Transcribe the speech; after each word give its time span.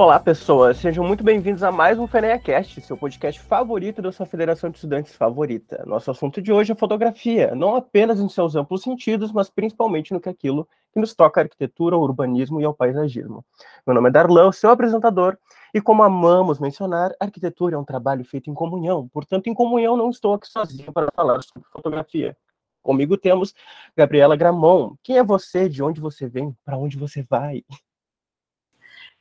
Olá, 0.00 0.18
pessoas. 0.18 0.78
Sejam 0.78 1.06
muito 1.06 1.22
bem-vindos 1.22 1.62
a 1.62 1.70
mais 1.70 1.98
um 1.98 2.06
FeneaCast, 2.06 2.80
seu 2.80 2.96
podcast 2.96 3.38
favorito 3.38 4.00
da 4.00 4.10
sua 4.10 4.24
federação 4.24 4.70
de 4.70 4.76
estudantes 4.76 5.14
favorita. 5.14 5.84
Nosso 5.86 6.10
assunto 6.10 6.40
de 6.40 6.50
hoje 6.50 6.72
é 6.72 6.74
fotografia, 6.74 7.54
não 7.54 7.76
apenas 7.76 8.18
em 8.18 8.26
seus 8.26 8.56
amplos 8.56 8.80
sentidos, 8.80 9.30
mas 9.30 9.50
principalmente 9.50 10.14
no 10.14 10.18
que 10.18 10.30
é 10.30 10.32
aquilo 10.32 10.66
que 10.90 10.98
nos 10.98 11.14
toca 11.14 11.38
a 11.38 11.44
arquitetura, 11.44 11.96
ao 11.96 12.00
urbanismo 12.00 12.62
e 12.62 12.64
ao 12.64 12.72
paisagismo. 12.72 13.44
Meu 13.86 13.94
nome 13.94 14.08
é 14.08 14.12
Darlan, 14.12 14.50
seu 14.52 14.70
apresentador, 14.70 15.36
e 15.74 15.82
como 15.82 16.02
amamos 16.02 16.58
mencionar, 16.58 17.14
arquitetura 17.20 17.76
é 17.76 17.78
um 17.78 17.84
trabalho 17.84 18.24
feito 18.24 18.48
em 18.48 18.54
comunhão, 18.54 19.06
portanto, 19.06 19.48
em 19.48 19.54
comunhão 19.54 19.98
não 19.98 20.08
estou 20.08 20.32
aqui 20.32 20.48
sozinho 20.48 20.90
para 20.94 21.08
falar 21.14 21.42
sobre 21.42 21.68
fotografia. 21.68 22.34
Comigo 22.82 23.18
temos 23.18 23.54
Gabriela 23.94 24.34
Gramon. 24.34 24.94
Quem 25.02 25.18
é 25.18 25.22
você? 25.22 25.68
De 25.68 25.82
onde 25.82 26.00
você 26.00 26.26
vem? 26.26 26.56
Para 26.64 26.78
onde 26.78 26.96
você 26.96 27.22
vai? 27.22 27.62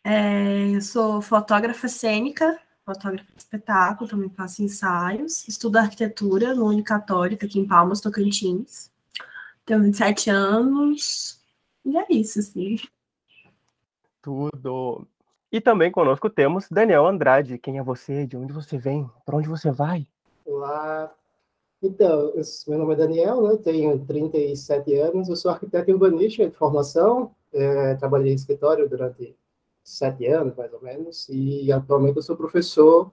É, 0.03 0.75
eu 0.75 0.81
sou 0.81 1.21
fotógrafa 1.21 1.87
cênica, 1.87 2.59
fotógrafa 2.85 3.31
de 3.33 3.39
espetáculo, 3.39 4.09
também 4.09 4.29
faço 4.29 4.63
ensaios, 4.63 5.47
estudo 5.47 5.77
arquitetura 5.77 6.55
no 6.55 6.65
Unicatórico 6.67 7.45
aqui 7.45 7.59
em 7.59 7.67
Palmas, 7.67 8.01
Tocantins. 8.01 8.91
Tenho 9.65 9.83
27 9.83 10.29
anos, 10.29 11.39
e 11.85 11.97
é 11.97 12.05
isso, 12.09 12.39
assim. 12.39 12.77
Tudo. 14.21 15.07
E 15.51 15.59
também 15.59 15.91
conosco 15.91 16.29
temos 16.29 16.67
Daniel 16.69 17.07
Andrade. 17.07 17.57
Quem 17.57 17.79
é 17.79 17.83
você? 17.83 18.27
De 18.27 18.37
onde 18.37 18.53
você 18.53 18.77
vem? 18.77 19.09
Para 19.25 19.37
onde 19.37 19.47
você 19.47 19.71
vai? 19.71 20.07
Olá. 20.45 21.11
Então, 21.81 22.33
eu, 22.35 22.41
meu 22.67 22.79
nome 22.79 22.93
é 22.93 22.97
Daniel, 22.97 23.41
né? 23.41 23.57
tenho 23.57 23.97
37 24.05 24.95
anos, 24.95 25.29
eu 25.29 25.35
sou 25.35 25.49
arquiteto 25.49 25.91
urbanista 25.91 26.47
de 26.47 26.55
formação, 26.55 27.33
é, 27.53 27.95
trabalhei 27.95 28.33
em 28.33 28.35
escritório 28.35 28.89
durante 28.89 29.33
sete 29.89 30.25
anos, 30.27 30.55
mais 30.55 30.71
ou 30.73 30.81
menos, 30.81 31.27
e 31.29 31.71
atualmente 31.71 32.17
eu 32.17 32.23
sou 32.23 32.35
professor 32.35 33.11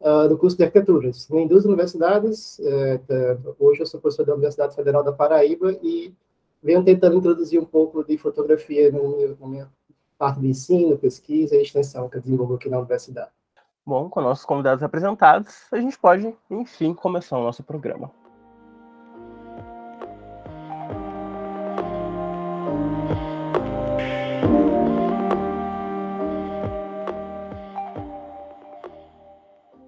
uh, 0.00 0.28
do 0.28 0.38
curso 0.38 0.56
de 0.56 0.64
arquiteturas 0.64 1.30
em 1.30 1.46
duas 1.46 1.64
universidades. 1.64 2.58
Uh, 2.58 3.54
hoje 3.58 3.80
eu 3.82 3.86
sou 3.86 4.00
professor 4.00 4.24
da 4.24 4.32
Universidade 4.32 4.74
Federal 4.74 5.02
da 5.02 5.12
Paraíba 5.12 5.72
e 5.82 6.14
venho 6.62 6.84
tentando 6.84 7.16
introduzir 7.16 7.60
um 7.60 7.64
pouco 7.64 8.02
de 8.04 8.16
fotografia 8.16 8.90
no 8.90 9.36
na 9.38 9.46
minha 9.46 9.70
parte 10.18 10.40
de 10.40 10.48
ensino, 10.48 10.96
pesquisa 10.96 11.54
e 11.54 11.62
extensão 11.62 12.08
que 12.08 12.16
eu 12.16 12.22
desenvolvo 12.22 12.54
aqui 12.54 12.68
na 12.68 12.78
universidade. 12.78 13.30
Bom, 13.84 14.08
com 14.08 14.20
nossos 14.20 14.44
convidados 14.44 14.82
apresentados, 14.82 15.54
a 15.70 15.76
gente 15.76 15.98
pode, 15.98 16.34
enfim, 16.50 16.92
começar 16.92 17.38
o 17.38 17.42
nosso 17.42 17.62
programa. 17.62 18.10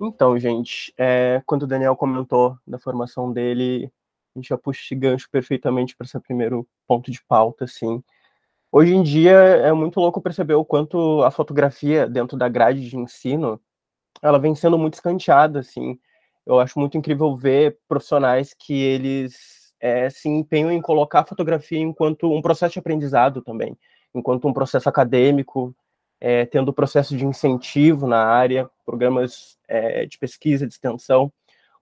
Então, 0.09 0.39
gente, 0.39 0.93
é, 0.97 1.43
quando 1.45 1.65
o 1.65 1.67
Daniel 1.67 1.95
comentou 1.95 2.57
da 2.67 2.79
formação 2.79 3.31
dele, 3.31 3.93
a 4.35 4.39
gente 4.39 4.49
já 4.49 4.57
puxa 4.57 4.81
esse 4.83 4.95
gancho 4.95 5.29
perfeitamente 5.31 5.95
para 5.95 6.07
esse 6.07 6.19
primeiro 6.21 6.67
ponto 6.87 7.11
de 7.11 7.23
pauta, 7.29 7.65
assim. 7.65 8.03
Hoje 8.73 8.95
em 8.95 9.03
dia 9.03 9.33
é 9.33 9.73
muito 9.73 10.01
louco 10.01 10.21
perceber 10.21 10.55
o 10.55 10.65
quanto 10.65 11.23
a 11.23 11.31
fotografia 11.31 12.07
dentro 12.07 12.39
da 12.39 12.49
grade 12.49 12.89
de 12.89 12.97
ensino, 12.97 13.61
ela 14.23 14.39
vem 14.39 14.55
sendo 14.55 14.79
muito 14.79 14.95
escanteada, 14.95 15.61
assim. 15.61 15.99
Eu 16.47 16.59
acho 16.59 16.79
muito 16.79 16.97
incrível 16.97 17.37
ver 17.37 17.79
profissionais 17.87 18.55
que 18.55 18.73
eles 18.73 19.75
é, 19.79 20.09
se 20.11 20.29
empenham 20.29 20.73
em 20.73 20.81
colocar 20.81 21.21
a 21.21 21.27
fotografia 21.27 21.79
enquanto 21.79 22.33
um 22.33 22.41
processo 22.41 22.73
de 22.73 22.79
aprendizado 22.79 23.43
também, 23.43 23.77
enquanto 24.15 24.49
um 24.49 24.55
processo 24.55 24.89
acadêmico, 24.89 25.75
é, 26.21 26.45
tendo 26.47 26.73
processo 26.73 27.17
de 27.17 27.25
incentivo 27.25 28.07
na 28.07 28.25
área, 28.25 28.69
programas 28.85 29.59
é, 29.69 30.07
de 30.07 30.19
pesquisa, 30.19 30.67
de 30.67 30.73
extensão, 30.73 31.33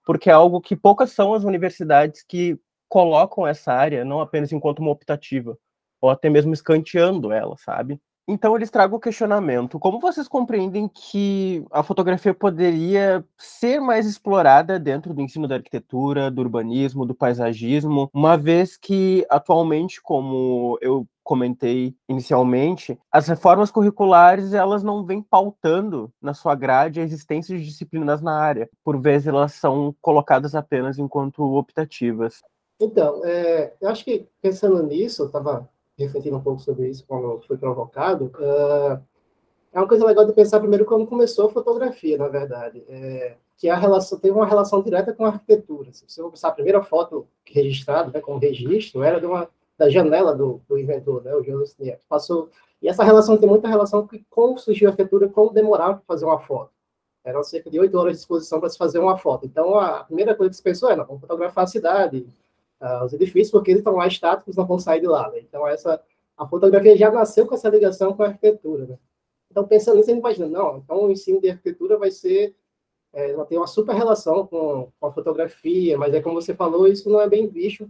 porque 0.05 0.29
é 0.29 0.33
algo 0.33 0.61
que 0.61 0.75
poucas 0.75 1.11
são 1.11 1.33
as 1.33 1.43
universidades 1.43 2.23
que 2.23 2.59
colocam 2.87 3.45
essa 3.45 3.73
área 3.73 4.05
não 4.05 4.21
apenas 4.21 4.51
enquanto 4.51 4.79
uma 4.79 4.91
optativa, 4.91 5.57
ou 5.99 6.09
até 6.09 6.29
mesmo 6.29 6.53
escanteando 6.53 7.31
ela, 7.31 7.57
sabe? 7.57 7.99
Então 8.27 8.55
eles 8.55 8.69
tragam 8.69 8.97
o 8.97 9.01
questionamento: 9.01 9.79
como 9.79 9.99
vocês 9.99 10.27
compreendem 10.27 10.87
que 10.87 11.65
a 11.71 11.81
fotografia 11.81 12.33
poderia 12.33 13.23
ser 13.37 13.79
mais 13.79 14.05
explorada 14.05 14.77
dentro 14.77 15.13
do 15.13 15.21
ensino 15.21 15.47
da 15.47 15.55
arquitetura, 15.55 16.29
do 16.29 16.41
urbanismo, 16.41 17.05
do 17.05 17.15
paisagismo, 17.15 18.09
uma 18.13 18.37
vez 18.37 18.75
que 18.75 19.25
atualmente, 19.29 20.01
como 20.01 20.77
eu 20.81 21.07
comentei 21.23 21.95
inicialmente, 22.07 22.97
as 23.11 23.27
reformas 23.27 23.69
curriculares 23.69 24.53
elas 24.53 24.83
não 24.83 25.05
vêm 25.05 25.21
pautando 25.21 26.11
na 26.21 26.33
sua 26.33 26.55
grade 26.55 26.99
a 26.99 27.03
existência 27.03 27.57
de 27.57 27.65
disciplinas 27.65 28.21
na 28.21 28.37
área. 28.37 28.69
Por 28.83 28.99
vezes 28.99 29.27
elas 29.27 29.53
são 29.53 29.95
colocadas 30.01 30.55
apenas 30.55 30.97
enquanto 30.97 31.43
optativas. 31.43 32.41
Então, 32.79 33.25
é, 33.25 33.73
eu 33.81 33.89
acho 33.89 34.05
que 34.05 34.27
pensando 34.41 34.81
nisso, 34.83 35.23
eu 35.23 35.25
estava 35.27 35.67
refletindo 35.97 36.37
um 36.37 36.41
pouco 36.41 36.61
sobre 36.61 36.89
isso 36.89 37.05
quando 37.07 37.41
foi 37.47 37.57
provocado. 37.57 38.31
Uh, 38.37 39.01
é 39.73 39.79
uma 39.79 39.87
coisa 39.87 40.05
legal 40.05 40.25
de 40.25 40.33
pensar 40.33 40.59
primeiro 40.59 40.85
como 40.85 41.07
começou 41.07 41.47
a 41.47 41.51
fotografia, 41.51 42.17
na 42.17 42.27
verdade. 42.27 42.83
É, 42.87 43.35
que 43.57 43.69
a 43.69 43.75
relação 43.75 44.19
tem 44.19 44.31
uma 44.31 44.45
relação 44.45 44.81
direta 44.81 45.13
com 45.13 45.25
a 45.25 45.29
arquitetura. 45.29 45.91
Se 45.91 46.03
você 46.07 46.21
pensar 46.23 46.49
a 46.49 46.53
primeira 46.53 46.83
foto 46.83 47.27
registrada, 47.45 48.11
né, 48.11 48.21
como 48.21 48.37
registro, 48.37 49.03
era 49.03 49.19
de 49.19 49.25
uma 49.25 49.49
da 49.77 49.89
janela 49.89 50.35
do, 50.35 50.61
do 50.67 50.77
inventor, 50.77 51.23
né, 51.23 51.35
o 51.35 51.43
Jonas 51.43 51.75
Nieto. 51.77 52.03
Passou 52.09 52.49
e 52.81 52.87
essa 52.87 53.03
relação 53.03 53.37
tem 53.37 53.49
muita 53.49 53.67
relação 53.67 54.07
com 54.07 54.19
como 54.29 54.57
surgiu 54.57 54.87
a 54.87 54.91
arquitetura, 54.91 55.27
como 55.27 55.51
demorar 55.51 55.95
para 55.95 56.03
fazer 56.07 56.25
uma 56.25 56.39
foto. 56.39 56.71
Eram 57.23 57.43
cerca 57.43 57.69
de 57.69 57.79
oito 57.79 57.97
horas 57.97 58.13
de 58.13 58.19
exposição 58.19 58.59
para 58.59 58.69
se 58.69 58.77
fazer 58.77 58.99
uma 58.99 59.17
foto. 59.17 59.45
Então, 59.45 59.77
a 59.77 60.03
primeira 60.03 60.33
coisa 60.35 60.51
que 60.51 60.55
se 60.55 60.63
pensou 60.63 60.89
é, 60.89 60.95
não, 60.95 61.05
vamos 61.05 61.21
fotografar 61.21 61.65
a 61.65 61.67
cidade, 61.67 62.25
uh, 62.81 63.05
os 63.05 63.13
edifícios, 63.13 63.51
porque 63.51 63.71
eles 63.71 63.79
estão 63.79 63.95
lá 63.95 64.07
estáticos, 64.07 64.55
não 64.55 64.65
vão 64.65 64.79
sair 64.79 65.01
de 65.01 65.07
lá. 65.07 65.29
Né? 65.31 65.39
Então, 65.39 65.67
essa, 65.67 66.01
a 66.37 66.47
fotografia 66.47 66.97
já 66.97 67.11
nasceu 67.11 67.45
com 67.45 67.55
essa 67.55 67.69
ligação 67.69 68.13
com 68.13 68.23
a 68.23 68.27
arquitetura. 68.27 68.85
Né? 68.85 68.97
Então, 69.51 69.67
pensando 69.67 69.97
nisso, 69.97 70.09
a 70.09 70.13
gente 70.13 70.21
imagina, 70.21 70.47
não, 70.47 70.77
então 70.77 71.05
o 71.05 71.11
ensino 71.11 71.41
de 71.41 71.49
arquitetura 71.49 71.97
vai 71.97 72.11
ser, 72.11 72.55
é, 73.13 73.33
vai 73.33 73.45
uma 73.51 73.67
super 73.67 73.95
relação 73.95 74.45
com, 74.45 74.91
com 74.99 75.07
a 75.07 75.11
fotografia, 75.11 75.97
mas 75.97 76.13
é 76.13 76.21
como 76.21 76.41
você 76.41 76.53
falou, 76.53 76.87
isso 76.87 77.09
não 77.09 77.21
é 77.21 77.27
bem 77.27 77.47
visto 77.47 77.89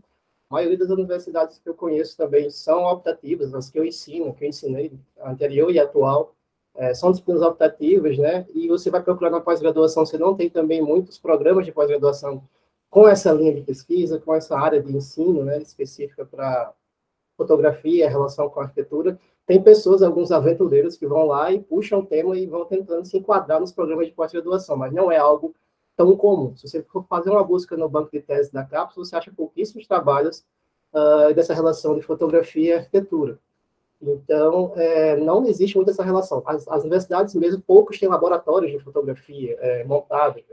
a 0.50 0.54
maioria 0.54 0.78
das 0.78 0.90
universidades 0.90 1.60
que 1.60 1.68
eu 1.68 1.74
conheço 1.74 2.16
também 2.16 2.50
são 2.50 2.86
optativas, 2.86 3.54
as 3.54 3.70
que 3.70 3.78
eu 3.78 3.86
ensino, 3.86 4.34
que 4.34 4.46
eu 4.46 4.50
ensinei 4.50 4.94
anterior 5.22 5.72
e 5.72 5.80
atual, 5.80 6.34
é, 6.74 6.94
são 6.94 7.12
disciplinas 7.12 7.44
optativas, 7.44 8.18
né? 8.18 8.46
E 8.54 8.68
você 8.68 8.90
vai 8.90 9.04
procurar 9.04 9.30
na 9.30 9.42
pós-graduação, 9.42 10.06
você 10.06 10.18
não 10.18 10.36
tem 10.36 10.50
também 10.50 10.82
muitos 10.82 11.18
programas 11.18 11.66
de 11.66 11.72
pós-graduação 11.72 12.42
com 12.98 13.08
essa 13.08 13.32
linha 13.32 13.54
de 13.54 13.62
pesquisa, 13.62 14.20
com 14.20 14.34
essa 14.34 14.58
área 14.58 14.82
de 14.82 14.92
ensino, 14.92 15.44
né, 15.44 15.62
específica 15.62 16.26
para 16.26 16.74
fotografia, 17.38 18.10
relação 18.10 18.50
com 18.50 18.60
arquitetura. 18.60 19.20
Tem 19.46 19.62
pessoas, 19.62 20.02
alguns 20.02 20.32
aventureiros 20.32 20.98
que 20.98 21.06
vão 21.06 21.28
lá 21.28 21.52
e 21.52 21.60
puxam 21.62 22.00
o 22.00 22.06
tema 22.08 22.36
e 22.36 22.48
vão 22.48 22.66
tentando 22.66 23.06
se 23.06 23.16
enquadrar 23.16 23.60
nos 23.60 23.72
programas 23.72 24.08
de 24.08 24.14
pós-graduação, 24.14 24.76
mas 24.76 24.92
não 24.92 25.12
é 25.12 25.18
algo 25.18 25.54
tão 25.96 26.18
comum. 26.18 26.58
Se 26.58 26.68
você 26.68 26.82
for 26.82 27.06
fazer 27.08 27.30
uma 27.30 27.44
busca 27.44 27.78
no 27.78 27.88
banco 27.88 28.10
de 28.12 28.20
tese 28.20 28.52
da 28.52 28.64
CAPES, 28.64 28.96
você 28.96 29.16
acha 29.16 29.32
pouquíssimos 29.32 29.86
trabalhos 29.86 30.44
uh, 30.92 31.32
dessa 31.36 31.54
relação 31.54 31.94
de 31.94 32.02
fotografia 32.02 32.74
e 32.74 32.78
arquitetura. 32.80 33.38
Então, 34.02 34.74
é, 34.76 35.18
não 35.18 35.46
existe 35.46 35.76
muito 35.76 35.92
essa 35.92 36.04
relação. 36.04 36.42
As, 36.48 36.68
as, 36.68 36.82
universidades 36.82 37.36
mesmo, 37.36 37.62
poucos 37.62 38.00
têm 38.00 38.10
laboratórios 38.10 38.72
de 38.72 38.80
fotografia 38.80 39.56
é, 39.60 39.84
montados. 39.84 40.44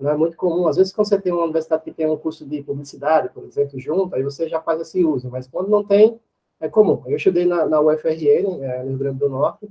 Não 0.00 0.10
é 0.10 0.16
muito 0.16 0.36
comum. 0.36 0.66
Às 0.66 0.76
vezes, 0.76 0.92
quando 0.92 1.08
você 1.08 1.20
tem 1.20 1.32
uma 1.32 1.42
universidade 1.44 1.84
que 1.84 1.92
tem 1.92 2.06
um 2.08 2.16
curso 2.16 2.46
de 2.46 2.62
publicidade, 2.62 3.28
por 3.28 3.44
exemplo, 3.44 3.78
junto, 3.78 4.14
aí 4.14 4.22
você 4.22 4.48
já 4.48 4.60
faz 4.60 4.80
esse 4.80 5.04
uso. 5.04 5.28
Mas 5.30 5.46
quando 5.46 5.68
não 5.68 5.84
tem, 5.84 6.18
é 6.60 6.68
comum. 6.68 7.02
Eu 7.06 7.16
estudei 7.16 7.44
na, 7.46 7.66
na 7.66 7.80
UFRN, 7.80 8.62
é, 8.62 8.82
no 8.82 8.90
Rio 8.90 8.98
Grande 8.98 9.18
do 9.18 9.28
Norte, 9.28 9.68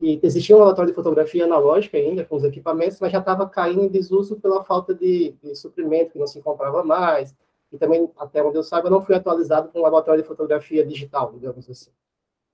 e 0.00 0.18
existia 0.22 0.56
um 0.56 0.58
laboratório 0.60 0.90
de 0.90 0.94
fotografia 0.94 1.44
analógica 1.44 1.98
ainda, 1.98 2.24
com 2.24 2.36
os 2.36 2.44
equipamentos, 2.44 2.98
mas 3.00 3.12
já 3.12 3.18
estava 3.18 3.46
caindo 3.48 3.82
em 3.84 3.88
desuso 3.88 4.40
pela 4.40 4.64
falta 4.64 4.94
de, 4.94 5.34
de, 5.42 5.54
suprimento, 5.54 6.12
que 6.12 6.18
não 6.18 6.26
se 6.26 6.38
encontrava 6.38 6.82
mais, 6.82 7.34
e 7.70 7.76
também, 7.76 8.10
até 8.16 8.42
onde 8.42 8.56
eu 8.56 8.62
saiba, 8.62 8.88
não 8.88 9.02
foi 9.02 9.14
atualizado 9.14 9.68
com 9.68 9.78
um 9.78 9.82
laboratório 9.82 10.22
de 10.22 10.26
fotografia 10.26 10.84
digital, 10.84 11.30
digamos 11.32 11.68
assim. 11.68 11.90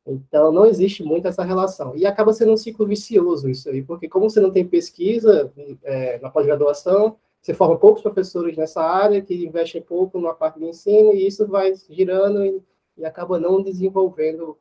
Então, 0.07 0.53
não 0.53 0.65
existe 0.67 1.03
muito 1.03 1.27
essa 1.27 1.43
relação. 1.43 1.97
E 1.97 2.07
acaba 2.07 2.33
sendo 2.33 2.53
um 2.53 2.57
ciclo 2.57 2.87
vicioso 2.87 3.49
isso 3.49 3.69
aí, 3.69 3.83
porque 3.83 4.09
como 4.09 4.31
você 4.31 4.41
não 4.41 4.51
tem 4.51 4.67
pesquisa 4.67 5.53
é, 5.83 6.19
na 6.21 6.31
pós-graduação, 6.31 7.17
você 7.43 7.53
forma 7.53 7.79
poucos 7.79 8.03
professores 8.03 8.57
nessa 8.57 8.83
área, 8.83 9.21
que 9.21 9.35
investem 9.45 9.83
pouco 9.83 10.21
na 10.21 10.33
parte 10.33 10.59
de 10.59 10.67
ensino, 10.67 11.13
e 11.13 11.27
isso 11.27 11.47
vai 11.47 11.75
girando 11.91 12.45
e, 12.45 12.63
e 12.99 13.05
acaba 13.05 13.39
não 13.39 13.63
desenvolvendo 13.63 14.57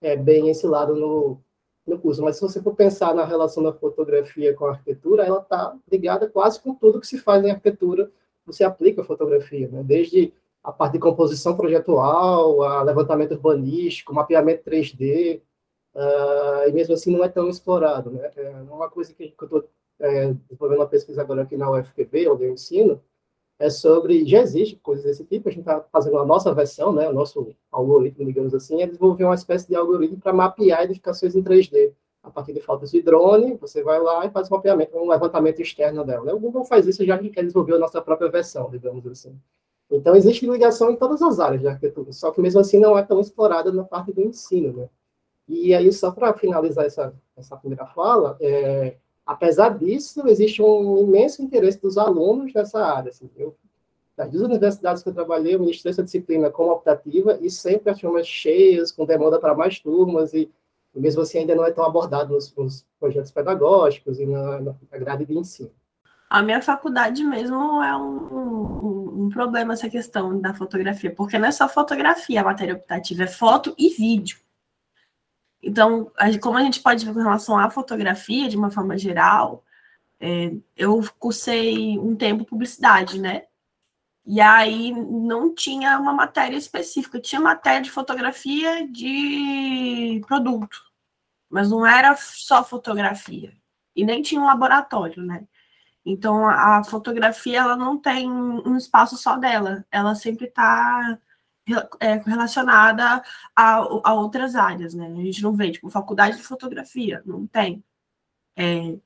é, 0.00 0.16
bem 0.16 0.48
esse 0.48 0.66
lado 0.66 0.94
no, 0.94 1.38
no 1.86 1.98
curso. 1.98 2.22
Mas 2.22 2.36
se 2.36 2.42
você 2.42 2.62
for 2.62 2.74
pensar 2.74 3.14
na 3.14 3.24
relação 3.24 3.62
da 3.62 3.72
fotografia 3.72 4.54
com 4.54 4.66
a 4.66 4.70
arquitetura, 4.70 5.24
ela 5.24 5.40
está 5.40 5.76
ligada 5.90 6.28
quase 6.28 6.60
com 6.60 6.74
tudo 6.74 7.00
que 7.00 7.06
se 7.06 7.18
faz 7.18 7.44
em 7.44 7.50
arquitetura, 7.50 8.10
você 8.44 8.64
aplica 8.64 9.04
fotografia, 9.04 9.68
né? 9.68 9.82
desde 9.82 10.32
a 10.62 10.72
parte 10.72 10.94
de 10.94 10.98
composição 11.00 11.56
projetual, 11.56 12.62
a 12.62 12.82
levantamento 12.82 13.32
urbanístico, 13.32 14.14
mapeamento 14.14 14.68
3D, 14.68 15.40
uh, 15.94 16.68
e 16.68 16.72
mesmo 16.72 16.94
assim 16.94 17.10
não 17.14 17.24
é 17.24 17.28
tão 17.28 17.48
explorado. 17.48 18.10
Né? 18.10 18.30
É 18.36 18.50
uma 18.70 18.88
coisa 18.88 19.12
que, 19.12 19.34
eu 19.38 19.44
estou 19.44 19.68
é, 20.00 20.32
desenvolvendo 20.32 20.78
uma 20.78 20.88
pesquisa 20.88 21.22
agora 21.22 21.42
aqui 21.42 21.56
na 21.56 21.70
UFPB, 21.70 22.28
onde 22.28 22.44
eu 22.44 22.52
ensino, 22.52 23.02
é 23.58 23.70
sobre, 23.70 24.26
já 24.26 24.40
existe 24.40 24.76
coisas 24.76 25.04
desse 25.04 25.24
tipo, 25.24 25.48
a 25.48 25.52
gente 25.52 25.60
está 25.60 25.80
fazendo 25.92 26.18
a 26.18 26.26
nossa 26.26 26.52
versão, 26.52 26.92
né, 26.92 27.08
o 27.08 27.12
nosso 27.12 27.54
algoritmo, 27.70 28.26
digamos 28.26 28.54
assim, 28.54 28.82
é 28.82 28.86
desenvolver 28.86 29.24
uma 29.24 29.34
espécie 29.34 29.68
de 29.68 29.76
algoritmo 29.76 30.18
para 30.18 30.32
mapear 30.32 30.82
edificações 30.82 31.34
em 31.36 31.42
3D. 31.42 31.92
A 32.24 32.30
partir 32.30 32.52
de 32.52 32.60
fotos 32.60 32.90
de 32.92 33.02
drone, 33.02 33.56
você 33.56 33.82
vai 33.82 34.00
lá 34.00 34.24
e 34.24 34.30
faz 34.30 34.50
um 34.50 34.54
mapeamento, 34.54 34.96
um 34.96 35.08
levantamento 35.08 35.60
externo 35.60 36.04
dela. 36.04 36.24
Né? 36.24 36.32
O 36.32 36.38
Google 36.38 36.64
faz 36.64 36.86
isso 36.86 37.04
já 37.04 37.18
que 37.18 37.30
quer 37.30 37.42
desenvolver 37.42 37.74
a 37.74 37.78
nossa 37.78 38.00
própria 38.00 38.30
versão, 38.30 38.70
digamos 38.70 39.04
assim. 39.06 39.36
Então, 39.96 40.16
existe 40.16 40.46
ligação 40.46 40.90
em 40.90 40.96
todas 40.96 41.20
as 41.22 41.38
áreas 41.38 41.60
de 41.60 41.68
arquitetura, 41.68 42.12
só 42.12 42.30
que 42.30 42.40
mesmo 42.40 42.60
assim 42.60 42.78
não 42.78 42.96
é 42.96 43.02
tão 43.02 43.20
explorada 43.20 43.70
na 43.72 43.84
parte 43.84 44.12
do 44.12 44.22
ensino. 44.22 44.72
Né? 44.72 44.88
E 45.48 45.74
aí, 45.74 45.92
só 45.92 46.10
para 46.10 46.32
finalizar 46.34 46.86
essa, 46.86 47.14
essa 47.36 47.56
primeira 47.56 47.86
fala, 47.86 48.36
é, 48.40 48.96
apesar 49.26 49.78
disso, 49.78 50.26
existe 50.28 50.62
um 50.62 50.98
imenso 50.98 51.42
interesse 51.42 51.80
dos 51.80 51.98
alunos 51.98 52.52
nessa 52.54 52.84
área. 52.84 53.10
Assim, 53.10 53.30
eu, 53.36 53.54
das 54.16 54.30
duas 54.30 54.44
universidades 54.44 55.02
que 55.02 55.08
eu 55.08 55.14
trabalhei, 55.14 55.54
eu 55.54 55.60
ministrei 55.60 55.90
essa 55.90 56.02
disciplina 56.02 56.50
como 56.50 56.72
optativa 56.72 57.38
e 57.40 57.50
sempre 57.50 57.90
as 57.90 58.00
turmas 58.00 58.26
cheias, 58.26 58.92
com 58.92 59.04
demanda 59.04 59.38
para 59.38 59.54
mais 59.54 59.78
turmas, 59.78 60.32
e 60.34 60.50
mesmo 60.94 61.22
assim 61.22 61.38
ainda 61.38 61.54
não 61.54 61.64
é 61.64 61.72
tão 61.72 61.84
abordado 61.84 62.34
nos, 62.34 62.54
nos 62.54 62.84
projetos 63.00 63.30
pedagógicos 63.30 64.20
e 64.20 64.26
na, 64.26 64.60
na, 64.60 64.74
grade 64.92 65.24
de 65.24 65.36
ensino. 65.36 65.70
A 66.32 66.40
minha 66.40 66.62
faculdade 66.62 67.22
mesmo 67.22 67.82
é 67.82 67.94
um, 67.94 68.16
um, 68.32 69.24
um, 69.24 69.28
problema 69.28 69.74
essa 69.74 69.90
questão 69.90 70.40
da 70.40 70.54
fotografia, 70.54 71.14
porque 71.14 71.38
não 71.38 71.46
é 71.46 71.52
só 71.52 71.68
fotografia 71.68 72.40
a 72.40 72.44
matéria 72.44 72.74
optativa, 72.74 73.24
é 73.24 73.26
foto 73.26 73.74
e 73.76 73.90
vídeo. 73.90 74.38
Então, 75.62 76.10
como 76.40 76.56
a 76.56 76.62
gente 76.62 76.80
pode 76.80 77.04
ver 77.04 77.12
com 77.12 77.20
relação 77.20 77.58
à 77.58 77.68
fotografia, 77.68 78.48
de 78.48 78.56
uma 78.56 78.70
forma 78.70 78.96
geral, 78.96 79.62
é, 80.18 80.54
eu 80.74 81.04
cursei 81.18 81.98
um 81.98 82.16
tempo 82.16 82.46
publicidade, 82.46 83.20
né? 83.20 83.44
E 84.24 84.40
aí 84.40 84.90
não 84.90 85.54
tinha 85.54 85.98
uma 85.98 86.14
matéria 86.14 86.56
específica, 86.56 87.20
tinha 87.20 87.42
matéria 87.42 87.82
de 87.82 87.90
fotografia 87.90 88.88
de 88.90 90.22
produto, 90.26 90.78
mas 91.50 91.68
não 91.68 91.86
era 91.86 92.16
só 92.16 92.64
fotografia. 92.64 93.52
E 93.94 94.02
nem 94.02 94.22
tinha 94.22 94.40
um 94.40 94.46
laboratório, 94.46 95.22
né? 95.22 95.46
Então 96.04 96.46
a 96.46 96.82
fotografia 96.84 97.60
ela 97.60 97.76
não 97.76 97.98
tem 97.98 98.30
um 98.30 98.76
espaço 98.76 99.16
só 99.16 99.36
dela, 99.36 99.84
ela 99.90 100.14
sempre 100.14 100.46
está 100.46 101.18
é, 102.00 102.14
relacionada 102.26 103.22
a, 103.54 103.74
a, 104.04 104.14
outras 104.14 104.56
áreas, 104.56 104.94
né? 104.94 105.06
A 105.06 105.24
gente 105.24 105.42
não 105.42 105.52
vê, 105.54 105.70
tipo, 105.70 105.88
faculdade 105.90 106.36
de 106.36 106.42
fotografia, 106.42 107.22
não 107.24 107.46
tem. 107.46 107.84
É, 108.56 108.98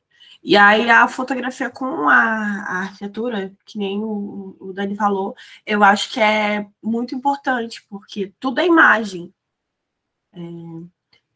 e 0.42 0.56
aí 0.56 0.90
a 0.90 1.08
fotografia 1.08 1.70
com 1.70 2.08
a, 2.08 2.14
a 2.14 2.78
arquitetura, 2.82 3.54
que 3.64 3.78
nem 3.78 4.02
o, 4.02 4.56
o, 4.60 4.72
Dani 4.72 4.96
falou, 4.96 5.34
eu 5.66 5.82
acho 5.84 6.12
que 6.12 6.20
é 6.20 6.66
muito 6.82 7.14
importante, 7.14 7.84
porque 7.88 8.32
tudo 8.40 8.60
é 8.60 8.66
imagem. 8.66 9.34
É, 10.32 10.40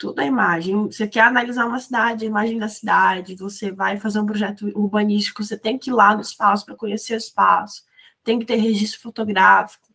tudo 0.01 0.23
é 0.23 0.27
imagem. 0.27 0.87
Você 0.87 1.07
quer 1.07 1.21
analisar 1.21 1.67
uma 1.67 1.79
cidade, 1.79 2.25
a 2.25 2.29
imagem 2.29 2.59
da 2.59 2.69
cidade, 2.69 3.37
você 3.37 3.71
vai 3.71 3.99
fazer 3.99 4.19
um 4.19 4.25
projeto 4.25 4.67
urbanístico, 4.75 5.45
você 5.45 5.59
tem 5.59 5.79
que 5.79 5.91
ir 5.91 5.93
lá 5.93 6.15
no 6.15 6.23
espaço 6.23 6.65
para 6.65 6.75
conhecer 6.75 7.13
o 7.13 7.19
espaço, 7.19 7.85
tem 8.25 8.39
que 8.39 8.47
ter 8.47 8.57
registro 8.57 8.99
fotográfico. 9.03 9.87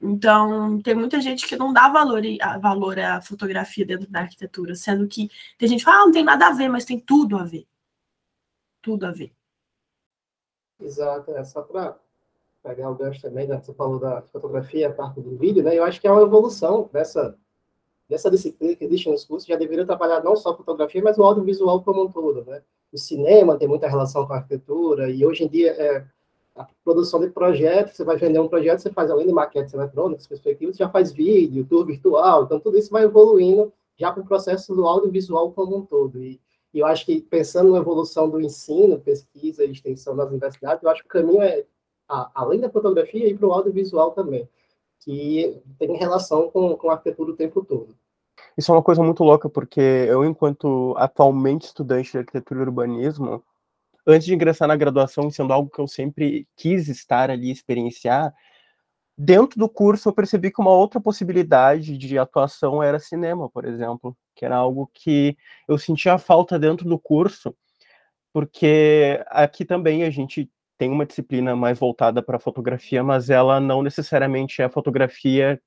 Então, 0.00 0.80
tem 0.80 0.94
muita 0.94 1.20
gente 1.20 1.46
que 1.46 1.56
não 1.56 1.74
dá 1.74 1.90
valor, 1.90 2.22
a, 2.40 2.58
valor 2.58 2.98
à 2.98 3.20
fotografia 3.20 3.84
dentro 3.84 4.10
da 4.10 4.20
arquitetura, 4.20 4.74
sendo 4.74 5.06
que 5.06 5.28
tem 5.58 5.68
gente 5.68 5.80
que 5.80 5.84
fala, 5.84 6.04
ah, 6.04 6.06
não 6.06 6.12
tem 6.12 6.24
nada 6.24 6.46
a 6.46 6.52
ver, 6.52 6.70
mas 6.70 6.86
tem 6.86 6.98
tudo 6.98 7.36
a 7.36 7.44
ver. 7.44 7.66
Tudo 8.80 9.04
a 9.04 9.12
ver. 9.12 9.30
Exato, 10.80 11.30
é 11.32 11.44
só 11.44 11.60
para 11.60 11.98
pegar 12.62 12.90
o 12.90 12.94
gancho 12.94 13.20
também, 13.20 13.46
né? 13.46 13.60
você 13.60 13.74
falou 13.74 14.00
da 14.00 14.22
fotografia, 14.22 14.88
a 14.88 14.92
parte 14.92 15.20
do 15.20 15.36
vídeo, 15.36 15.62
né? 15.62 15.76
Eu 15.76 15.84
acho 15.84 16.00
que 16.00 16.06
é 16.06 16.10
uma 16.10 16.22
evolução 16.22 16.88
dessa, 16.90 17.38
dessa 18.08 18.30
disciplina 18.30 18.74
que 18.74 18.84
existe 18.84 19.08
nos 19.08 19.24
cursos, 19.24 19.48
já 19.48 19.56
deveria 19.56 19.86
trabalhar 19.86 20.22
não 20.22 20.36
só 20.36 20.56
fotografia, 20.56 21.02
mas 21.02 21.18
o 21.18 21.22
audiovisual 21.22 21.82
como 21.82 22.04
um 22.04 22.10
todo, 22.10 22.44
né? 22.44 22.62
O 22.92 22.98
cinema 22.98 23.56
tem 23.56 23.66
muita 23.66 23.88
relação 23.88 24.26
com 24.26 24.32
a 24.32 24.36
arquitetura, 24.36 25.10
e 25.10 25.24
hoje 25.24 25.44
em 25.44 25.48
dia 25.48 25.72
é, 25.72 26.04
a 26.54 26.66
produção 26.84 27.20
de 27.20 27.30
projetos, 27.30 27.96
você 27.96 28.04
vai 28.04 28.16
vender 28.16 28.38
um 28.38 28.48
projeto, 28.48 28.80
você 28.80 28.90
faz 28.90 29.10
além 29.10 29.26
de 29.26 29.32
maquetes 29.32 29.74
eletrônicas, 29.74 30.26
perspectivas, 30.26 30.76
já 30.76 30.88
faz 30.88 31.10
vídeo, 31.10 31.66
tour 31.66 31.84
virtual, 31.84 32.44
então 32.44 32.60
tudo 32.60 32.78
isso 32.78 32.90
vai 32.90 33.04
evoluindo 33.04 33.72
já 33.96 34.12
para 34.12 34.22
o 34.22 34.26
processo 34.26 34.74
do 34.74 34.86
audiovisual 34.86 35.50
como 35.52 35.76
um 35.76 35.84
todo. 35.84 36.22
E, 36.22 36.40
e, 36.72 36.78
eu 36.78 36.86
acho 36.86 37.06
que 37.06 37.20
pensando 37.20 37.72
na 37.72 37.78
evolução 37.78 38.28
do 38.28 38.40
ensino, 38.40 39.00
pesquisa 39.00 39.64
e 39.64 39.72
extensão 39.72 40.14
das 40.14 40.28
universidades, 40.28 40.82
eu 40.82 40.90
acho 40.90 41.02
que 41.02 41.08
o 41.08 41.10
caminho 41.10 41.42
é, 41.42 41.64
a, 42.08 42.30
além 42.34 42.60
da 42.60 42.70
fotografia, 42.70 43.28
ir 43.28 43.36
para 43.36 43.48
o 43.48 43.52
audiovisual 43.52 44.12
também, 44.12 44.48
que 45.04 45.60
tem 45.78 45.96
relação 45.96 46.50
com, 46.50 46.76
com 46.76 46.88
a 46.88 46.94
arquitetura 46.94 47.32
o 47.32 47.36
tempo 47.36 47.64
todo. 47.64 47.94
Isso 48.56 48.72
é 48.72 48.74
uma 48.74 48.82
coisa 48.82 49.02
muito 49.02 49.22
louca, 49.22 49.48
porque 49.48 49.80
eu, 49.80 50.24
enquanto 50.24 50.94
atualmente 50.96 51.66
estudante 51.66 52.10
de 52.10 52.18
arquitetura 52.18 52.60
e 52.60 52.62
urbanismo, 52.62 53.44
antes 54.06 54.26
de 54.26 54.34
ingressar 54.34 54.66
na 54.66 54.76
graduação, 54.76 55.30
sendo 55.30 55.52
algo 55.52 55.70
que 55.70 55.80
eu 55.80 55.86
sempre 55.86 56.48
quis 56.56 56.88
estar 56.88 57.30
ali, 57.30 57.50
experienciar, 57.50 58.32
dentro 59.16 59.58
do 59.58 59.68
curso 59.68 60.08
eu 60.08 60.12
percebi 60.12 60.50
que 60.50 60.60
uma 60.60 60.70
outra 60.70 61.00
possibilidade 61.00 61.98
de 61.98 62.18
atuação 62.18 62.82
era 62.82 62.98
cinema, 62.98 63.48
por 63.50 63.64
exemplo, 63.64 64.16
que 64.34 64.44
era 64.44 64.56
algo 64.56 64.90
que 64.92 65.36
eu 65.68 65.78
sentia 65.78 66.18
falta 66.18 66.58
dentro 66.58 66.88
do 66.88 66.98
curso, 66.98 67.54
porque 68.32 69.22
aqui 69.28 69.64
também 69.64 70.04
a 70.04 70.10
gente 70.10 70.50
tem 70.78 70.90
uma 70.90 71.06
disciplina 71.06 71.54
mais 71.54 71.78
voltada 71.78 72.22
para 72.22 72.38
fotografia, 72.38 73.02
mas 73.02 73.30
ela 73.30 73.60
não 73.60 73.82
necessariamente 73.82 74.60
é 74.62 74.68
fotografia 74.68 75.60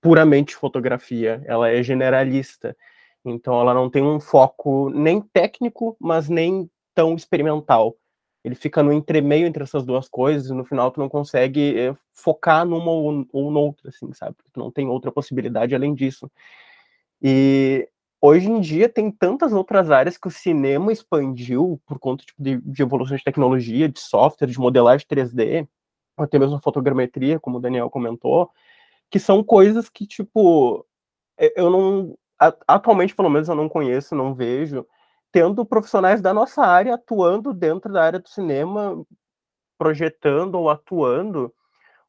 puramente 0.00 0.54
fotografia, 0.54 1.42
ela 1.46 1.68
é 1.68 1.82
generalista. 1.82 2.76
Então 3.24 3.60
ela 3.60 3.74
não 3.74 3.90
tem 3.90 4.02
um 4.02 4.20
foco 4.20 4.88
nem 4.90 5.20
técnico, 5.20 5.96
mas 5.98 6.28
nem 6.28 6.70
tão 6.94 7.14
experimental. 7.16 7.96
Ele 8.44 8.54
fica 8.54 8.82
no 8.82 8.92
entremeio 8.92 9.46
entre 9.46 9.64
essas 9.64 9.84
duas 9.84 10.08
coisas 10.08 10.48
e 10.48 10.54
no 10.54 10.64
final 10.64 10.92
tu 10.92 11.00
não 11.00 11.08
consegue 11.08 11.76
é, 11.76 11.96
focar 12.14 12.64
numa 12.64 12.92
ou, 12.92 13.26
ou 13.32 13.50
noutra, 13.50 13.88
assim, 13.88 14.12
sabe? 14.12 14.36
Tu 14.52 14.60
não 14.60 14.70
tem 14.70 14.86
outra 14.86 15.10
possibilidade 15.10 15.74
além 15.74 15.92
disso. 15.92 16.30
E 17.20 17.88
hoje 18.26 18.48
em 18.50 18.60
dia 18.60 18.88
tem 18.88 19.10
tantas 19.10 19.52
outras 19.52 19.90
áreas 19.90 20.18
que 20.18 20.28
o 20.28 20.30
cinema 20.30 20.92
expandiu 20.92 21.80
por 21.86 21.98
conta 21.98 22.24
tipo, 22.24 22.42
de, 22.42 22.58
de 22.58 22.82
evolução 22.82 23.16
de 23.16 23.24
tecnologia, 23.24 23.88
de 23.88 24.00
software, 24.00 24.48
de 24.48 24.58
modelagem 24.58 25.06
3D, 25.06 25.68
até 26.16 26.38
mesmo 26.38 26.60
fotogrametria, 26.60 27.38
como 27.38 27.58
o 27.58 27.60
Daniel 27.60 27.90
comentou, 27.90 28.50
que 29.10 29.18
são 29.18 29.44
coisas 29.44 29.88
que, 29.88 30.06
tipo, 30.06 30.84
eu 31.56 31.70
não. 31.70 32.18
Atualmente, 32.66 33.14
pelo 33.14 33.30
menos, 33.30 33.48
eu 33.48 33.54
não 33.54 33.68
conheço, 33.68 34.14
não 34.14 34.34
vejo 34.34 34.86
tendo 35.32 35.66
profissionais 35.66 36.22
da 36.22 36.32
nossa 36.32 36.62
área 36.62 36.94
atuando 36.94 37.52
dentro 37.52 37.92
da 37.92 38.02
área 38.02 38.18
do 38.18 38.28
cinema, 38.28 39.04
projetando 39.78 40.54
ou 40.54 40.70
atuando, 40.70 41.52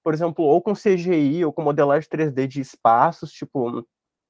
por 0.01 0.13
exemplo, 0.13 0.45
ou 0.45 0.62
com 0.62 0.74
CGI 0.74 1.43
ou 1.43 1.51
com 1.51 1.62
modelagem 1.62 2.09
3D 2.09 2.47
de 2.47 2.62
espaços, 2.62 3.31
tipo, 3.33 3.86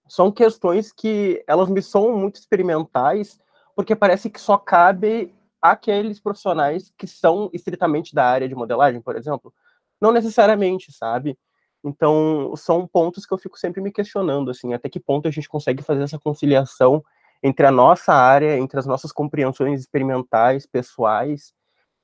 são 0.08 0.32
questões 0.32 0.92
que 0.92 1.44
elas 1.48 1.70
me 1.70 1.82
são 1.82 2.16
muito 2.18 2.36
experimentais, 2.36 3.40
porque 3.76 3.96
parece 3.96 4.30
que 4.30 4.40
só 4.40 4.58
cabe 4.58 5.34
aqueles 5.62 6.20
profissionais 6.20 6.92
que 6.98 7.08
são 7.08 7.50
estritamente 7.54 8.14
da 8.14 8.26
área 8.26 8.48
de 8.48 8.56
modelagem, 8.56 9.02
por 9.02 9.16
exemplo. 9.16 9.54
Não 10.00 10.12
necessariamente, 10.12 10.92
sabe? 10.92 11.38
Então, 11.84 12.54
são 12.56 12.88
pontos 12.88 13.26
que 13.26 13.34
eu 13.34 13.38
fico 13.38 13.58
sempre 13.58 13.82
me 13.82 13.92
questionando, 13.92 14.52
assim, 14.52 14.74
até 14.74 14.90
que 14.90 15.00
ponto 15.00 15.28
a 15.28 15.32
gente 15.32 15.50
consegue 15.50 15.84
fazer 15.84 16.04
essa 16.04 16.20
conciliação 16.20 17.04
entre 17.42 17.66
a 17.66 17.72
nossa 17.72 18.14
área, 18.14 18.58
entre 18.58 18.80
as 18.80 18.86
nossas 18.86 19.12
compreensões 19.12 19.80
experimentais, 19.80 20.66
pessoais, 20.66 21.54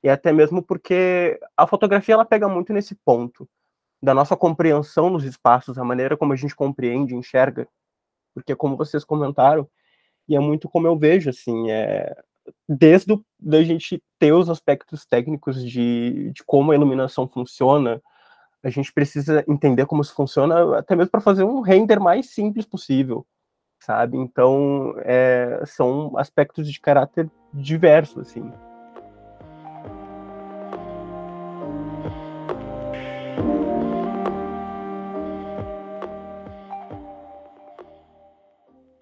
e 0.02 0.08
até 0.08 0.32
mesmo 0.32 0.62
porque 0.62 1.40
a 1.56 1.66
fotografia 1.66 2.14
ela 2.14 2.24
pega 2.24 2.48
muito 2.48 2.72
nesse 2.72 2.94
ponto 2.94 3.48
da 4.02 4.14
nossa 4.14 4.36
compreensão 4.36 5.10
nos 5.10 5.24
espaços, 5.24 5.78
a 5.78 5.84
maneira 5.84 6.16
como 6.16 6.32
a 6.32 6.36
gente 6.36 6.54
compreende, 6.54 7.16
enxerga, 7.16 7.66
porque 8.34 8.54
como 8.56 8.76
vocês 8.76 9.04
comentaram, 9.04 9.68
e 10.28 10.36
é 10.36 10.40
muito 10.40 10.68
como 10.68 10.86
eu 10.86 10.98
vejo, 10.98 11.30
assim, 11.30 11.70
é, 11.70 12.14
desde 12.68 13.12
o, 13.12 13.24
da 13.38 13.62
gente 13.62 14.02
ter 14.18 14.32
os 14.32 14.50
aspectos 14.50 15.06
técnicos 15.06 15.64
de, 15.64 16.30
de 16.32 16.42
como 16.44 16.72
a 16.72 16.74
iluminação 16.74 17.28
funciona, 17.28 18.02
a 18.62 18.70
gente 18.70 18.92
precisa 18.92 19.44
entender 19.48 19.86
como 19.86 20.02
isso 20.02 20.14
funciona, 20.14 20.78
até 20.78 20.96
mesmo 20.96 21.10
para 21.10 21.20
fazer 21.20 21.44
um 21.44 21.60
render 21.60 22.00
mais 22.00 22.30
simples 22.30 22.66
possível 22.66 23.26
sabe? 23.84 24.16
Então, 24.16 24.94
é, 24.98 25.62
são 25.66 26.16
aspectos 26.16 26.70
de 26.70 26.80
caráter 26.80 27.30
diversos, 27.52 28.18
assim. 28.18 28.50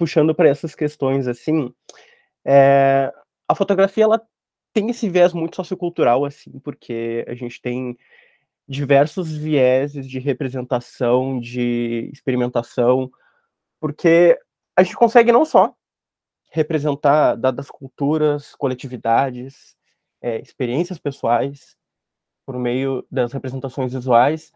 Puxando 0.03 0.35
para 0.35 0.49
essas 0.49 0.75
questões 0.75 1.29
assim, 1.29 1.73
é, 2.45 3.13
a 3.47 3.55
fotografia 3.55 4.03
ela 4.03 4.21
tem 4.73 4.91
esse 4.91 5.09
viés 5.09 5.33
muito 5.33 5.55
sociocultural 5.55 6.25
assim, 6.25 6.59
porque 6.59 7.25
a 7.29 7.35
gente 7.35 7.63
tem 7.63 7.97
diversos 8.67 9.33
vieses 9.33 10.09
de 10.09 10.19
representação, 10.19 11.39
de 11.39 12.11
experimentação, 12.13 13.13
porque 13.79 14.37
a 14.75 14.83
gente 14.83 14.97
consegue 14.97 15.31
não 15.31 15.45
só 15.45 15.73
representar 16.51 17.37
dadas 17.37 17.71
culturas, 17.71 18.57
coletividades, 18.57 19.77
é, 20.21 20.41
experiências 20.41 20.99
pessoais 20.99 21.77
por 22.45 22.59
meio 22.59 23.07
das 23.09 23.33
representações 23.33 23.93
visuais, 23.93 24.53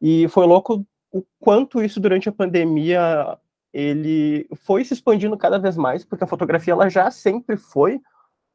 e 0.00 0.28
foi 0.28 0.46
louco 0.46 0.86
o 1.10 1.24
quanto 1.40 1.82
isso 1.82 1.98
durante 1.98 2.28
a 2.28 2.32
pandemia 2.32 3.36
ele 3.74 4.46
foi 4.54 4.84
se 4.84 4.94
expandindo 4.94 5.36
cada 5.36 5.58
vez 5.58 5.76
mais, 5.76 6.04
porque 6.04 6.22
a 6.22 6.28
fotografia 6.28 6.72
ela 6.72 6.88
já 6.88 7.10
sempre 7.10 7.56
foi 7.56 8.00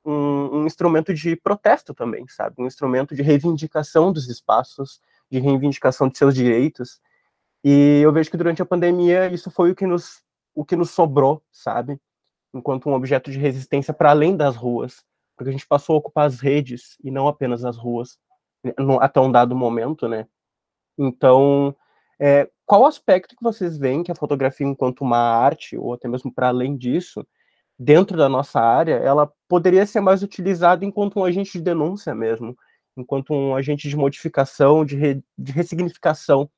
um, 0.06 0.60
um, 0.60 0.66
instrumento 0.66 1.14
de 1.14 1.36
protesto 1.36 1.94
também, 1.94 2.26
sabe? 2.30 2.56
Um 2.58 2.66
instrumento 2.66 3.14
de 3.14 3.22
reivindicação 3.22 4.14
dos 4.14 4.30
espaços, 4.30 5.02
de 5.30 5.38
reivindicação 5.38 6.08
de 6.08 6.18
seus 6.18 6.34
direitos. 6.34 7.02
E 7.62 8.00
eu 8.02 8.14
vejo 8.14 8.32
que 8.32 8.38
durante 8.38 8.62
a 8.62 8.66
pandemia 8.66 9.28
isso 9.28 9.52
foi 9.52 9.72
o 9.72 9.76
que 9.76 9.86
nos, 9.86 10.24
o 10.56 10.64
que 10.64 10.78
nos 10.78 10.92
sobrou, 10.92 11.44
sabe? 11.52 12.00
Enquanto 12.54 12.88
um 12.88 12.94
objeto 12.94 13.30
de 13.30 13.38
resistência 13.38 13.94
para 13.94 14.12
além 14.12 14.38
das 14.38 14.56
ruas, 14.56 15.04
porque 15.36 15.50
a 15.50 15.52
gente 15.52 15.68
passou 15.68 15.96
a 15.96 16.00
ocupar 16.00 16.28
as 16.28 16.40
redes 16.40 16.98
e 17.04 17.12
não 17.12 17.28
apenas 17.28 17.66
as 17.66 17.76
ruas, 17.76 18.18
até 19.02 19.20
um 19.20 19.32
dado 19.32 19.54
momento, 19.54 20.08
né? 20.08 20.26
Então, 20.98 21.76
é, 22.20 22.50
qual 22.66 22.86
aspecto 22.86 23.36
que 23.36 23.44
vocês 23.44 23.78
veem 23.78 24.04
que 24.04 24.12
a 24.12 24.16
fotografia, 24.16 24.68
enquanto 24.68 25.02
uma 25.02 25.18
arte, 25.18 25.78
ou 25.78 25.94
até 25.94 26.08
mesmo 26.08 26.34
para 26.34 26.50
além 26.50 26.76
disso, 26.76 27.26
dentro 27.78 28.18
da 28.18 28.28
nossa 28.28 28.60
área, 28.60 28.96
ela 28.96 29.32
poderia 29.48 29.86
ser 29.86 30.02
mais 30.02 30.22
utilizada 30.22 30.84
enquanto 30.84 31.18
um 31.18 31.24
agente 31.24 31.54
de 31.54 31.62
denúncia 31.62 32.14
mesmo, 32.14 32.58
enquanto 32.98 33.34
um 33.34 33.56
agente 33.56 33.88
de 33.88 33.96
modificação, 33.96 34.84
de, 34.84 34.98
re, 34.98 35.24
de 35.38 35.52
ressignificação, 35.54 36.50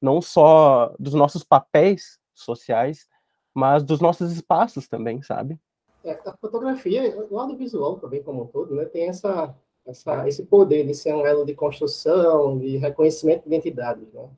não 0.00 0.20
só 0.20 0.94
dos 0.98 1.14
nossos 1.14 1.42
papéis 1.42 2.18
sociais, 2.34 3.08
mas 3.54 3.82
dos 3.82 4.00
nossos 4.00 4.30
espaços 4.32 4.86
também, 4.86 5.22
sabe? 5.22 5.58
É, 6.04 6.12
a 6.26 6.36
fotografia, 6.36 7.16
o 7.30 7.38
audiovisual 7.38 7.98
também 7.98 8.22
como 8.22 8.42
um 8.42 8.46
todo, 8.46 8.74
né, 8.74 8.84
tem 8.84 9.08
essa, 9.08 9.56
essa, 9.86 10.28
esse 10.28 10.44
poder 10.44 10.86
de 10.86 10.94
ser 10.94 11.14
um 11.14 11.26
elo 11.26 11.46
de 11.46 11.54
construção, 11.54 12.58
de 12.58 12.76
reconhecimento 12.76 13.42
de 13.42 13.48
identidade, 13.48 14.06
né? 14.12 14.28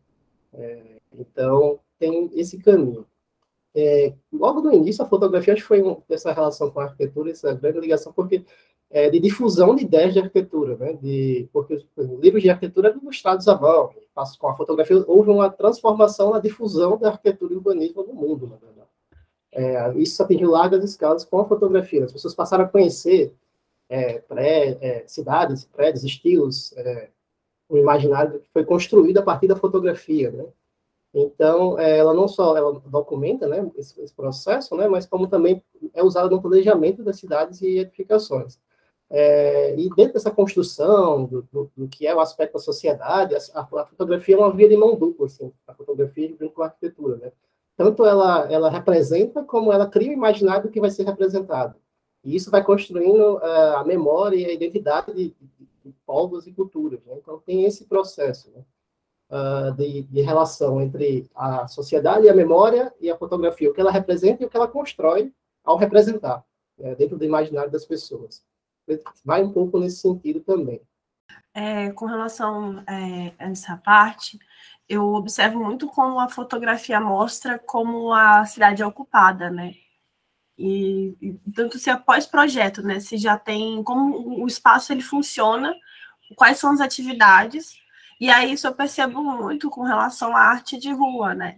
É, 0.53 1.01
então, 1.13 1.79
tem 1.99 2.31
esse 2.35 2.59
caminho. 2.59 3.07
É, 3.75 4.13
logo 4.33 4.61
no 4.61 4.73
início, 4.73 5.05
a 5.05 5.09
fotografia 5.09 5.61
foi 5.63 5.83
um, 5.83 6.01
essa 6.09 6.33
relação 6.33 6.71
com 6.71 6.81
a 6.81 6.85
arquitetura, 6.85 7.31
essa 7.31 7.55
grande 7.55 7.81
ligação, 7.81 8.13
porque 8.13 8.45
é, 8.91 9.11
de 9.11 9.21
difusão 9.21 9.75
de 9.75 9.85
ideias 9.85 10.15
de 10.15 10.21
arquitetura, 10.21 10.77
né? 10.77 10.95
De, 10.95 11.49
porque 11.53 11.75
os 11.75 11.87
livros 12.21 12.43
de 12.43 12.51
arquitetura 12.51 12.89
eram 12.89 13.01
ilustrados 13.01 13.47
à 13.47 13.59
mão, 13.59 13.91
com 14.39 14.49
a 14.49 14.55
fotografia 14.55 15.05
houve 15.07 15.31
uma 15.31 15.51
transformação 15.51 16.31
na 16.31 16.41
difusão 16.41 16.99
da 16.99 17.11
arquitetura 17.11 17.53
e 17.53 17.57
urbanismo 17.57 18.03
no 18.03 18.15
mundo, 18.15 18.47
na 18.49 18.57
verdade. 18.57 18.89
É, 19.53 19.99
isso 19.99 20.23
atingiu 20.23 20.51
largas 20.51 20.83
escalas 20.85 21.25
com 21.25 21.39
a 21.39 21.45
fotografia. 21.45 22.05
As 22.05 22.13
pessoas 22.13 22.35
passaram 22.35 22.65
a 22.65 22.69
conhecer 22.69 23.35
é, 23.89 24.19
pré, 24.19 24.79
é, 24.81 25.05
cidades, 25.07 25.65
prédios, 25.65 26.05
estilos, 26.05 26.73
é, 26.77 27.11
o 27.69 27.77
imaginário 27.77 28.41
que 28.41 28.49
foi 28.53 28.65
construído 28.65 29.19
a 29.19 29.23
partir 29.23 29.47
da 29.47 29.57
fotografia, 29.57 30.31
né? 30.31 30.45
Então, 31.13 31.79
é, 31.79 31.99
ela 31.99 32.13
não 32.13 32.29
só 32.29 32.57
ela 32.57 32.81
documenta 32.87 33.47
né, 33.47 33.71
esse, 33.77 33.99
esse, 34.01 34.15
processo, 34.15 34.77
né, 34.77 34.87
mas 34.89 35.07
como 35.07 35.27
também 35.27 35.63
é 35.95 36.03
usada 36.03 36.29
no 36.29 36.41
planejamento 36.41 37.03
das 37.03 37.17
cidades 37.19 37.63
e 37.63 37.79
edificações. 37.79 38.59
É, 39.11 39.75
e 39.75 39.89
dentro 39.97 40.15
dessa 40.15 40.31
construção 40.31 41.25
do, 41.25 41.43
do, 41.51 41.71
do, 41.75 41.89
que 41.89 42.07
é 42.07 42.15
o 42.15 42.21
aspecto 42.21 42.55
da 42.55 42.59
sociedade, 42.59 43.35
a, 43.35 43.61
a, 43.61 43.87
fotografia 43.87 44.35
é 44.35 44.39
uma 44.39 44.53
via 44.53 44.69
de 44.69 44.77
mão 44.77 44.97
dupla, 44.97 45.27
assim, 45.27 45.51
a 45.67 45.73
fotografia 45.73 46.29
junto 46.29 46.51
com 46.51 46.63
a 46.63 46.67
arquitetura, 46.67 47.17
né? 47.17 47.33
Tanto 47.75 48.05
ela, 48.05 48.51
ela 48.53 48.69
representa, 48.69 49.43
como 49.43 49.73
ela 49.73 49.87
cria 49.87 50.11
o 50.11 50.13
imaginário 50.13 50.65
do 50.65 50.71
que 50.71 50.81
vai 50.81 50.91
ser 50.91 51.05
representado. 51.05 51.77
E 52.25 52.35
isso 52.35 52.51
vai 52.51 52.63
construindo 52.63 53.37
uh, 53.37 53.77
a 53.77 53.85
memória 53.85 54.37
e 54.37 54.45
a 54.45 54.53
identidade 54.53 55.15
de, 55.15 55.35
de 55.93 55.99
povos 56.07 56.47
e 56.47 56.53
culturas. 56.53 57.05
Né? 57.05 57.17
Então, 57.17 57.39
tem 57.41 57.65
esse 57.65 57.87
processo. 57.87 58.51
Né? 58.51 58.65
uh, 59.31 59.73
de, 59.75 60.03
de, 60.03 60.21
relação 60.23 60.81
entre 60.81 61.31
a 61.35 61.67
sociedade 61.69 62.27
e 62.27 62.31
a 62.31 62.35
memória 62.35 62.93
e 63.01 63.11
a 63.11 63.17
fotografia, 63.17 63.71
o 63.71 63.75
que 63.75 63.81
ela 63.81 63.91
representa 63.91 64.43
e 64.43 64.47
o 64.47 64.51
que 64.51 64.57
ela 64.57 64.69
constrói 64.69 65.33
ao 65.65 65.77
representar, 65.77 66.45
né, 66.79 66.95
dentro 66.95 67.19
do 67.19 67.25
imaginário 67.25 67.71
das 67.71 67.85
pessoas. 67.85 68.43
Vai 69.25 69.43
um 69.43 69.53
pouco 69.53 69.79
nesse 69.79 69.99
sentido 69.99 70.41
também. 70.41 70.81
É, 71.53 71.93
com 71.93 72.07
relação 72.07 72.83
é, 72.89 73.35
a 73.39 73.51
essa 73.51 73.77
parte, 73.77 74.39
eu 74.89 75.13
observo 75.13 75.63
muito 75.63 75.89
como 75.89 76.19
a 76.19 76.29
fotografia 76.29 76.99
mostra 77.01 77.59
como 77.59 78.13
a 78.15 78.47
cidade 78.47 78.81
é 78.81 78.87
ocupada, 78.87 79.51
né? 79.51 79.75
E, 80.59 81.17
e 81.21 81.33
tanto 81.55 81.79
se 81.79 81.89
após 81.89 82.27
projeto, 82.27 82.83
né? 82.83 83.01
Se 83.01 83.17
já 83.17 83.39
tem 83.39 83.83
como 83.85 84.43
o 84.43 84.47
espaço 84.47 84.93
ele 84.93 85.03
funciona, 85.03 85.75
quais 86.37 86.59
são 86.59 86.73
as 86.73 86.81
atividades 86.81 87.79
e 88.21 88.31
aí 88.31 88.53
isso 88.53 88.67
eu 88.67 88.75
percebo 88.75 89.23
muito 89.23 89.71
com 89.71 89.83
relação 89.83 90.37
à 90.37 90.41
arte 90.41 90.77
de 90.77 90.93
rua, 90.93 91.35
né? 91.35 91.57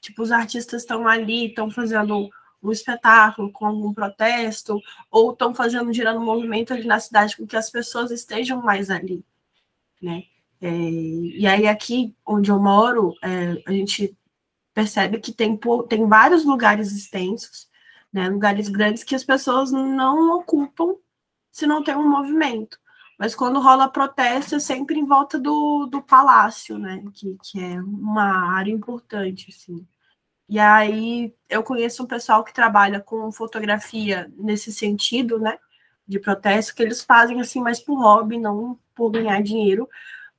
Tipo, 0.00 0.22
os 0.22 0.32
artistas 0.32 0.82
estão 0.82 1.06
ali, 1.08 1.46
estão 1.46 1.70
fazendo 1.70 2.28
um 2.62 2.70
espetáculo 2.70 3.50
com 3.50 3.66
algum 3.66 3.92
protesto, 3.92 4.80
ou 5.10 5.32
estão 5.32 5.54
fazendo, 5.54 5.92
girando 5.92 6.20
um 6.20 6.24
movimento 6.24 6.72
ali 6.72 6.84
na 6.84 7.00
cidade 7.00 7.36
com 7.36 7.46
que 7.46 7.56
as 7.56 7.70
pessoas 7.70 8.10
estejam 8.10 8.62
mais 8.62 8.90
ali, 8.90 9.24
né? 10.00 10.24
É, 10.60 10.68
e 10.70 11.46
aí 11.46 11.66
aqui 11.66 12.14
onde 12.24 12.50
eu 12.50 12.60
moro, 12.60 13.14
é, 13.22 13.60
a 13.66 13.72
gente 13.72 14.16
percebe 14.72 15.18
que 15.18 15.32
tem, 15.32 15.58
tem 15.88 16.06
vários 16.08 16.44
lugares 16.44 16.92
extensos, 16.92 17.68
né, 18.12 18.28
lugares 18.28 18.68
grandes 18.68 19.04
que 19.04 19.14
as 19.14 19.24
pessoas 19.24 19.72
não 19.72 20.36
ocupam 20.36 20.96
se 21.50 21.66
não 21.66 21.82
tem 21.82 21.96
um 21.96 22.08
movimento. 22.08 22.78
Mas 23.18 23.34
quando 23.34 23.60
rola 23.60 23.88
protesto 23.88 24.56
é 24.56 24.58
sempre 24.58 24.98
em 24.98 25.06
volta 25.06 25.38
do, 25.38 25.86
do 25.86 26.02
palácio, 26.02 26.78
né? 26.78 27.04
Que, 27.14 27.36
que 27.42 27.60
é 27.62 27.80
uma 27.80 28.56
área 28.56 28.72
importante, 28.72 29.46
assim. 29.48 29.86
E 30.48 30.58
aí 30.58 31.34
eu 31.48 31.62
conheço 31.62 32.02
um 32.02 32.06
pessoal 32.06 32.42
que 32.42 32.52
trabalha 32.52 33.00
com 33.00 33.30
fotografia 33.30 34.30
nesse 34.36 34.72
sentido, 34.72 35.38
né? 35.38 35.58
De 36.06 36.18
protesto, 36.18 36.74
que 36.74 36.82
eles 36.82 37.02
fazem 37.02 37.40
assim 37.40 37.60
mais 37.60 37.80
por 37.80 37.96
hobby, 37.96 38.38
não 38.38 38.78
por 38.94 39.10
ganhar 39.10 39.40
dinheiro. 39.42 39.88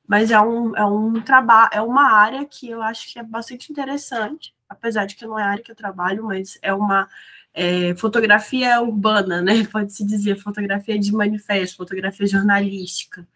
Mas 0.06 0.32
é 0.32 0.40
um, 0.42 0.76
é 0.76 0.86
um 0.86 1.22
trabalho, 1.22 1.70
é 1.74 1.82
uma 1.82 2.12
área 2.12 2.46
que 2.46 2.70
eu 2.70 2.82
acho 2.82 3.12
que 3.14 3.18
é 3.18 3.24
bastante 3.24 3.72
interessante, 3.72 4.54
apesar 4.68 5.06
de 5.06 5.16
que 5.16 5.26
não 5.26 5.40
é 5.40 5.44
a 5.44 5.48
área 5.52 5.64
que 5.64 5.72
eu 5.72 5.76
trabalho, 5.76 6.26
mas 6.26 6.60
é 6.62 6.74
uma 6.74 7.08
é, 7.54 7.96
fotografia 7.96 8.82
urbana, 8.82 9.42
né? 9.42 9.54
Pode-se 9.72 10.06
dizer, 10.06 10.38
fotografia 10.38 10.98
de 10.98 11.12
manifesto, 11.12 11.78
fotografia 11.78 12.26
jornalística. 12.26 13.28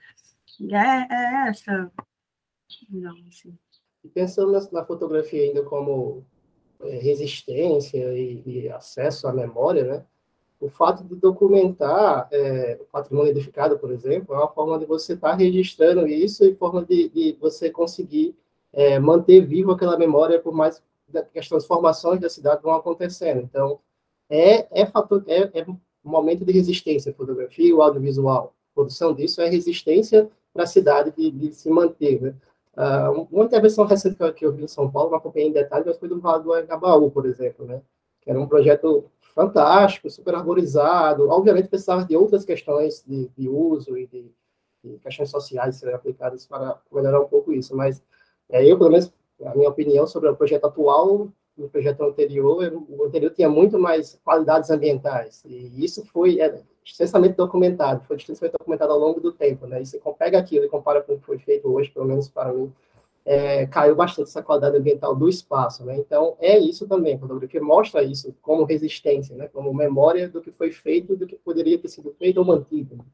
É, 0.72 1.14
é 1.14 1.50
essa. 1.50 1.92
Não, 2.90 3.16
assim. 3.28 3.56
Pensando 4.14 4.52
na, 4.72 4.86
fotografia 4.86 5.44
ainda 5.44 5.62
como 5.64 6.26
é, 6.82 6.98
resistência 6.98 8.14
e, 8.18 8.42
e, 8.46 8.70
acesso 8.70 9.28
à 9.28 9.34
memória, 9.34 9.84
né? 9.84 10.06
O 10.60 10.70
fato 10.70 11.04
de 11.04 11.16
documentar 11.16 12.28
é, 12.32 12.80
o 12.82 12.86
patrimônio 12.86 13.30
edificado, 13.30 13.78
por 13.78 13.92
exemplo, 13.92 14.34
é 14.34 14.40
uma 14.40 14.48
forma 14.48 14.80
de 14.80 14.86
você 14.86 15.14
estar 15.14 15.32
tá 15.32 15.36
registrando 15.36 16.08
isso 16.08 16.44
e 16.44 16.56
forma 16.56 16.84
de, 16.84 17.10
de 17.10 17.38
você 17.40 17.70
conseguir 17.70 18.36
é, 18.74 18.98
manter 18.98 19.46
vivo 19.46 19.72
aquela 19.72 19.98
memória 19.98 20.40
por 20.40 20.54
mais 20.54 20.82
que 21.32 21.40
as 21.40 21.48
transformações 21.48 22.20
da 22.20 22.30
cidade 22.30 22.64
vão 22.64 22.74
acontecendo. 22.74 23.42
Então, 23.42 23.80
é, 24.30 24.82
é, 24.82 24.86
fator, 24.86 25.24
é, 25.28 25.60
é 25.60 25.66
momento 26.04 26.46
de 26.46 26.52
resistência, 26.52 27.14
fotografia, 27.14 27.76
o 27.76 27.82
audiovisual. 27.82 28.54
A 28.72 28.76
produção 28.76 29.14
disso 29.14 29.42
é 29.42 29.50
resistência 29.50 30.30
para 30.54 30.64
a 30.64 30.68
cidade 30.68 31.14
de, 31.16 31.30
de, 31.32 31.54
se 31.54 31.70
manter. 31.70 32.22
Né? 32.22 32.34
Uh, 32.76 33.28
uma 33.32 33.46
intervenção 33.46 33.86
recente 33.86 34.18
que 34.34 34.46
eu, 34.46 34.54
vi 34.54 34.64
em 34.64 34.68
São 34.68 34.90
Paulo, 34.90 35.12
não 35.12 35.18
acompanhei 35.18 35.50
em 35.50 35.54
detalhe, 35.54 35.86
mas 35.86 35.98
foi 35.98 36.08
do 36.08 36.20
Vale 36.20 36.44
do 36.44 36.54
Agabaú, 36.54 37.12
por 37.12 37.26
exemplo, 37.26 37.66
né? 37.66 37.82
que 38.22 38.30
era 38.30 38.40
um 38.40 38.48
projeto 38.48 39.06
fantástico, 39.34 40.10
super 40.10 40.36
arborizado. 40.36 41.30
Obviamente 41.30 41.68
precisava 41.68 42.06
de 42.06 42.16
outras 42.16 42.44
questões 42.44 43.04
de, 43.06 43.30
de 43.38 43.48
uso 43.48 43.98
e 43.98 44.08
de, 44.08 44.32
de, 44.84 44.98
questões 45.00 45.30
sociais 45.30 45.76
serem 45.76 45.96
aplicadas 45.96 46.46
para 46.46 46.80
melhorar 46.92 47.22
um 47.22 47.28
pouco 47.28 47.54
isso, 47.54 47.76
mas 47.76 48.02
é, 48.50 48.66
eu, 48.66 48.78
pelo 48.78 48.90
menos, 48.90 49.12
a 49.46 49.54
minha 49.56 49.70
opinião 49.70 50.08
sobre 50.08 50.30
o 50.30 50.36
projeto 50.36 50.66
atual 50.66 51.28
no 51.58 51.70
projeto 51.70 52.04
anterior, 52.04 52.84
o 52.90 53.06
anterior 53.06 53.32
tinha 53.32 53.50
muito 53.50 53.80
mais 53.80 54.20
qualidades 54.24 54.70
ambientais, 54.70 55.44
e 55.46 55.84
isso 55.84 56.06
foi 56.06 56.40
é, 56.40 56.62
extensamente 56.86 57.36
documentado, 57.36 58.04
foi 58.06 58.18
extensamente 58.18 58.56
documentado 58.58 58.94
ao 58.94 59.00
longo 59.00 59.20
do 59.20 59.32
tempo, 59.32 59.66
né, 59.66 59.82
e 59.82 59.86
você 59.86 60.00
pega 60.18 60.38
aquilo 60.38 60.66
e 60.66 60.70
compara 60.70 61.02
com 61.02 61.14
o 61.14 61.20
que 61.20 61.26
foi 61.26 61.40
feito 61.40 61.68
hoje, 61.68 61.90
pelo 61.90 62.06
menos 62.06 62.30
para 62.30 62.54
mim, 62.54 62.72
é, 63.28 63.66
caiu 63.68 63.94
bastante 63.94 64.30
essa 64.30 64.42
qualidade 64.42 64.78
ambiental 64.78 65.14
do 65.14 65.28
espaço, 65.28 65.84
né? 65.84 65.98
Então, 65.98 66.38
é 66.40 66.58
isso 66.58 66.88
também, 66.88 67.20
fotografia 67.20 67.62
mostra 67.62 68.02
isso 68.02 68.34
como 68.42 68.64
resistência, 68.64 69.36
né? 69.36 69.50
Como 69.52 69.74
memória 69.74 70.30
do 70.30 70.40
que 70.40 70.50
foi 70.50 70.72
feito, 70.72 71.14
do 71.14 71.28
que 71.28 71.36
poderia 71.36 71.78
ter 71.78 71.90
sido 71.90 72.16
feito 72.18 72.38
ou 72.38 72.46
mantido. 72.46 73.06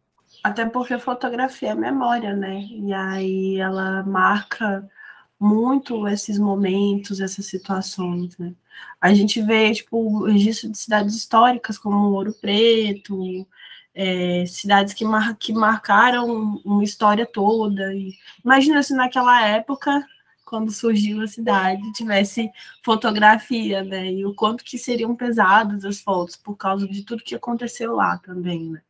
Até 0.44 0.68
porque 0.68 1.00
fotografia 1.00 1.70
é 1.70 1.76
memória, 1.76 2.36
né? 2.36 2.62
E 2.62 2.94
aí 2.94 3.58
ela 3.58 4.04
marca 4.04 4.88
muito 5.44 6.08
esses 6.08 6.40
momentos, 6.40 7.20
essas 7.20 7.46
situações, 7.46 8.38
né? 8.38 8.54
A 9.00 9.14
gente 9.14 9.42
vê, 9.42 9.72
tipo, 9.74 9.98
o 9.98 10.26
registro 10.26 10.72
de 10.72 10.78
cidades 10.78 11.16
históricas 11.16 11.78
como 11.78 12.12
Ouro 12.14 12.34
Preto, 12.34 13.46
é, 13.94 14.46
cidades 14.48 14.94
que, 14.94 15.06
mar, 15.06 15.36
que 15.38 15.54
marcaram 15.54 16.62
uma 16.66 16.84
história 16.84 17.26
toda. 17.26 17.94
E, 17.94 18.14
imagina 18.44 18.82
se 18.82 18.96
naquela 18.96 19.46
época, 19.46 20.04
quando 20.46 20.72
surgiu 20.72 21.22
a 21.22 21.28
cidade, 21.28 21.82
tivesse 21.94 22.50
fotografia, 22.84 23.84
né? 23.84 24.12
E 24.12 24.26
o 24.26 24.34
quanto 24.34 24.64
que 24.64 24.78
seriam 24.78 25.16
pesadas 25.16 25.84
as 25.86 26.00
fotos 26.00 26.38
por 26.38 26.56
causa 26.56 26.88
de 26.88 27.04
tudo 27.04 27.24
que 27.24 27.36
aconteceu 27.36 27.96
lá 27.96 28.18
também, 28.18 28.70
né? 28.72 28.82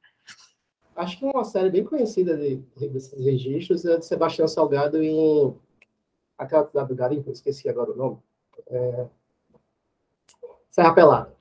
Acho 0.95 1.17
que 1.17 1.25
uma 1.25 1.43
série 1.43 1.71
bem 1.71 1.83
conhecida 1.83 2.37
de, 2.37 2.57
desses 2.87 3.25
registros 3.25 3.83
é 3.83 3.97
de 3.97 4.05
Sebastião 4.05 4.47
Salgado 4.47 5.01
em 5.01 5.55
aquela 6.37 6.65
cidade 6.67 6.89
do 6.89 6.95
Garimpo, 6.95 7.31
esqueci 7.31 7.69
agora 7.69 7.91
o 7.91 7.95
nome. 7.95 8.17
É... 8.67 9.07
Serra 10.71 10.93
Pelada. 10.93 11.33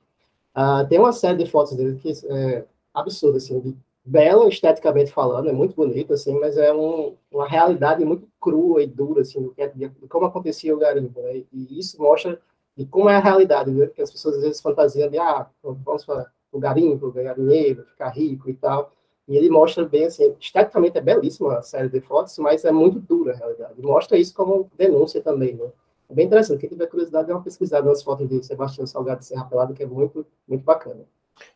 Uh, 0.55 0.87
tem 0.89 0.99
uma 0.99 1.13
série 1.13 1.43
de 1.43 1.51
fotos 1.51 1.75
dele 1.75 1.99
que 1.99 2.13
é, 2.29 2.67
absurdo, 2.93 3.39
assim, 3.39 3.59
de 3.61 3.77
belo 4.05 4.49
esteticamente 4.49 5.11
falando, 5.13 5.49
é 5.49 5.53
muito 5.53 5.75
bonito, 5.75 6.13
assim, 6.13 6.39
mas 6.39 6.57
é 6.57 6.73
um, 6.73 7.17
uma 7.31 7.47
realidade 7.47 8.05
muito 8.05 8.29
crua 8.41 8.83
e 8.83 8.87
dura, 8.87 9.23
assim, 9.23 9.41
do 9.41 9.53
que, 9.53 9.67
de, 9.69 9.89
de 9.89 10.09
como 10.09 10.27
acontecia 10.27 10.75
o 10.75 10.79
garimpo, 10.79 11.21
né? 11.23 11.45
E 11.53 11.79
isso 11.79 12.01
mostra 12.03 12.39
de 12.77 12.85
como 12.85 13.09
é 13.09 13.17
a 13.17 13.21
realidade, 13.21 13.71
né? 13.71 13.87
Porque 13.87 14.03
as 14.03 14.11
pessoas 14.11 14.37
às 14.37 14.43
vezes 14.43 14.61
fantasiam 14.61 15.09
de, 15.09 15.19
ah, 15.19 15.49
vamos 15.63 16.05
para 16.05 16.31
o 16.51 16.59
garimpo, 16.59 17.13
ganhar 17.13 17.35
dinheiro, 17.35 17.85
ficar 17.87 18.11
rico 18.11 18.51
e 18.51 18.55
tal. 18.55 18.93
E 19.29 19.37
ele 19.37 19.49
mostra 19.49 19.85
bem, 19.85 20.07
assim, 20.07 20.35
esteticamente 20.41 20.99
é 20.99 21.01
belíssima 21.01 21.59
a 21.59 21.63
série 21.63 21.89
de 21.89 22.01
fotos, 22.01 22.37
mas 22.39 22.65
é 22.65 22.73
muito 22.73 22.99
dura 22.99 23.33
a 23.33 23.37
realidade. 23.37 23.81
mostra 23.81 24.19
isso 24.19 24.35
como 24.35 24.71
denúncia 24.77 25.23
também, 25.23 25.55
né? 25.55 25.71
É 26.11 26.15
bem 26.15 26.27
interessante. 26.27 26.61
Quem 26.61 26.69
tiver 26.69 26.87
curiosidade, 26.89 27.29
dá 27.29 27.35
uma 27.35 27.43
pesquisada 27.43 27.89
nas 27.89 28.03
fotos 28.03 28.29
de 28.29 28.43
Sebastião 28.43 28.87
Salgado 28.87 29.21
de 29.21 29.27
Serra 29.27 29.45
Pelada, 29.45 29.73
que 29.73 29.83
é 29.83 29.87
muito, 29.87 30.27
muito 30.47 30.65
bacana. 30.65 31.05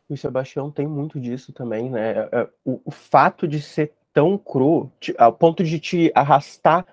E 0.09 0.13
o 0.13 0.17
Sebastião 0.17 0.71
tem 0.71 0.87
muito 0.87 1.19
disso 1.19 1.53
também, 1.53 1.89
né? 1.89 2.11
É, 2.11 2.29
é, 2.31 2.49
o, 2.65 2.81
o 2.85 2.91
fato 2.91 3.47
de 3.47 3.61
ser 3.61 3.93
tão 4.13 4.37
cru, 4.37 4.91
ao 5.17 5.31
ponto 5.31 5.63
de 5.63 5.79
te 5.79 6.11
arrastar 6.15 6.87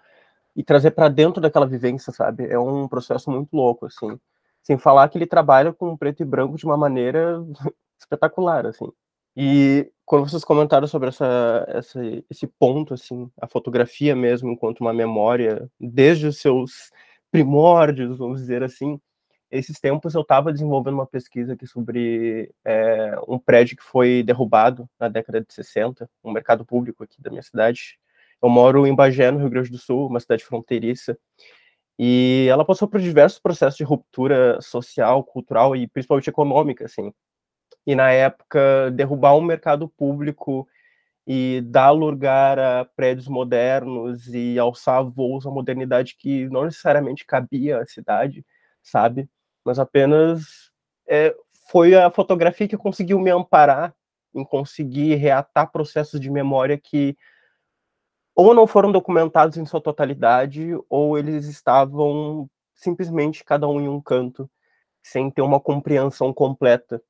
e 0.54 0.62
trazer 0.62 0.90
para 0.90 1.08
dentro 1.08 1.40
daquela 1.40 1.66
vivência, 1.66 2.12
sabe? 2.12 2.46
É 2.48 2.58
um 2.58 2.86
processo 2.86 3.30
muito 3.30 3.56
louco, 3.56 3.86
assim. 3.86 4.18
Sem 4.62 4.76
falar 4.76 5.08
que 5.08 5.16
ele 5.16 5.26
trabalha 5.26 5.72
com 5.72 5.96
preto 5.96 6.22
e 6.22 6.24
branco 6.26 6.56
de 6.56 6.66
uma 6.66 6.76
maneira 6.76 7.42
espetacular, 7.98 8.66
assim. 8.66 8.92
E 9.36 9.90
quando 10.04 10.28
vocês 10.28 10.44
comentaram 10.44 10.86
sobre 10.86 11.08
essa, 11.08 11.64
essa, 11.68 12.00
esse 12.30 12.46
ponto, 12.46 12.94
assim, 12.94 13.30
a 13.40 13.46
fotografia 13.46 14.14
mesmo 14.14 14.50
enquanto 14.50 14.80
uma 14.80 14.92
memória, 14.92 15.68
desde 15.80 16.26
os 16.26 16.38
seus 16.40 16.90
primórdios, 17.30 18.18
vamos 18.18 18.40
dizer 18.40 18.62
assim, 18.62 19.00
esses 19.50 19.78
tempos 19.80 20.14
eu 20.14 20.22
estava 20.22 20.52
desenvolvendo 20.52 20.94
uma 20.94 21.06
pesquisa 21.06 21.54
aqui 21.54 21.66
sobre 21.66 22.52
é, 22.64 23.16
um 23.28 23.38
prédio 23.38 23.76
que 23.76 23.84
foi 23.84 24.22
derrubado 24.22 24.88
na 24.98 25.08
década 25.08 25.40
de 25.40 25.52
60, 25.52 26.08
um 26.22 26.32
mercado 26.32 26.64
público 26.64 27.04
aqui 27.04 27.20
da 27.22 27.30
minha 27.30 27.42
cidade. 27.42 27.98
Eu 28.42 28.48
moro 28.48 28.86
em 28.86 28.94
Bagé, 28.94 29.30
no 29.30 29.38
Rio 29.38 29.50
Grande 29.50 29.70
do 29.70 29.78
Sul, 29.78 30.08
uma 30.08 30.20
cidade 30.20 30.44
fronteiriça, 30.44 31.16
e 31.98 32.46
ela 32.50 32.64
passou 32.64 32.88
por 32.88 33.00
diversos 33.00 33.38
processos 33.38 33.76
de 33.76 33.84
ruptura 33.84 34.60
social, 34.60 35.22
cultural 35.22 35.76
e 35.76 35.86
principalmente 35.86 36.28
econômica, 36.28 36.84
assim. 36.86 37.12
E 37.86 37.94
na 37.94 38.10
época, 38.10 38.90
derrubar 38.92 39.36
um 39.36 39.42
mercado 39.42 39.88
público 39.88 40.66
e 41.26 41.62
dar 41.62 41.90
lugar 41.90 42.58
a 42.58 42.84
prédios 42.84 43.28
modernos 43.28 44.28
e 44.28 44.58
alçar 44.58 45.04
voos 45.04 45.46
à 45.46 45.50
modernidade 45.50 46.16
que 46.18 46.48
não 46.48 46.64
necessariamente 46.64 47.26
cabia 47.26 47.78
à 47.80 47.86
cidade, 47.86 48.44
sabe? 48.82 49.28
mas 49.64 49.78
apenas 49.78 50.70
é, 51.08 51.34
foi 51.70 51.94
a 51.94 52.10
fotografia 52.10 52.68
que 52.68 52.76
conseguiu 52.76 53.18
me 53.18 53.30
amparar 53.30 53.94
em 54.34 54.44
conseguir 54.44 55.14
reatar 55.14 55.72
processos 55.72 56.20
de 56.20 56.30
memória 56.30 56.76
que 56.76 57.16
ou 58.34 58.52
não 58.52 58.66
foram 58.66 58.90
documentados 58.90 59.56
em 59.56 59.64
sua 59.64 59.80
totalidade, 59.80 60.70
ou 60.88 61.16
eles 61.16 61.46
estavam 61.46 62.50
simplesmente 62.74 63.44
cada 63.44 63.68
um 63.68 63.80
em 63.80 63.88
um 63.88 64.00
canto, 64.00 64.50
sem 65.00 65.30
ter 65.30 65.40
uma 65.40 65.60
compreensão 65.60 66.32
completa 66.34 67.00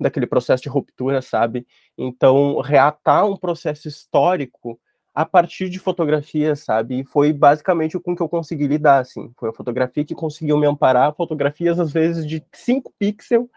daquele 0.00 0.26
processo 0.26 0.62
de 0.62 0.68
ruptura, 0.68 1.22
sabe? 1.22 1.66
Então, 1.96 2.60
reatar 2.60 3.26
um 3.26 3.36
processo 3.36 3.88
histórico 3.88 4.78
a 5.14 5.24
partir 5.24 5.68
de 5.68 5.78
fotografias, 5.78 6.60
sabe? 6.60 7.00
E 7.00 7.04
foi 7.04 7.32
basicamente 7.32 7.98
com 8.00 8.16
que 8.16 8.22
eu 8.22 8.28
consegui 8.28 8.66
lidar, 8.66 8.98
assim. 8.98 9.30
Foi 9.38 9.50
a 9.50 9.52
fotografia 9.52 10.04
que 10.04 10.14
conseguiu 10.14 10.58
me 10.58 10.66
amparar, 10.66 11.14
fotografias 11.14 11.78
às 11.78 11.92
vezes 11.92 12.26
de 12.26 12.44
5 12.52 12.92
pixels, 12.98 13.48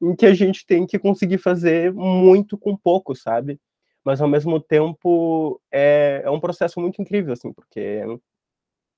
em 0.00 0.14
que 0.14 0.26
a 0.26 0.34
gente 0.34 0.66
tem 0.66 0.86
que 0.86 0.98
conseguir 0.98 1.38
fazer 1.38 1.92
muito 1.92 2.58
com 2.58 2.76
pouco, 2.76 3.14
sabe? 3.14 3.58
Mas 4.04 4.20
ao 4.20 4.28
mesmo 4.28 4.60
tempo 4.60 5.60
é, 5.72 6.20
é 6.24 6.30
um 6.30 6.38
processo 6.38 6.78
muito 6.80 7.00
incrível, 7.00 7.32
assim, 7.32 7.52
porque 7.52 8.02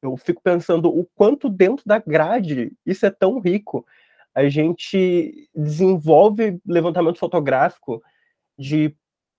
eu 0.02 0.16
fico 0.16 0.42
pensando 0.42 0.88
o 0.88 1.06
quanto 1.14 1.48
dentro 1.48 1.84
da 1.86 1.98
grade 1.98 2.72
isso 2.84 3.06
é 3.06 3.10
tão 3.10 3.38
rico. 3.38 3.86
A 4.34 4.48
gente 4.48 5.48
desenvolve 5.54 6.60
levantamento 6.66 7.18
fotográfico 7.18 8.02
de 8.58 8.94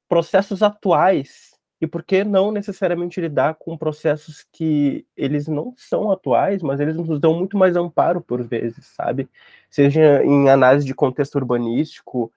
processos 0.08 0.64
atuais 0.64 1.52
e 1.82 1.88
por 1.88 2.04
que 2.04 2.24
não 2.24 2.52
necessariamente 2.52 3.22
lidar 3.22 3.56
com 3.56 3.78
processos 3.78 4.46
que 4.52 5.06
eles 5.16 5.48
não 5.48 5.74
são 5.78 6.12
atuais, 6.12 6.62
mas 6.62 6.80
eles 6.80 6.98
nos 6.98 7.20
dão 7.20 7.34
muito 7.34 7.58
mais 7.58 7.76
amparo 7.78 8.22
por 8.22 8.44
vezes, 8.44 8.86
sabe? 8.88 9.30
Seja 9.70 10.24
em 10.24 10.50
análise 10.50 10.86
de 10.86 10.94
contexto 10.94 11.36
urbanístico 11.36 12.32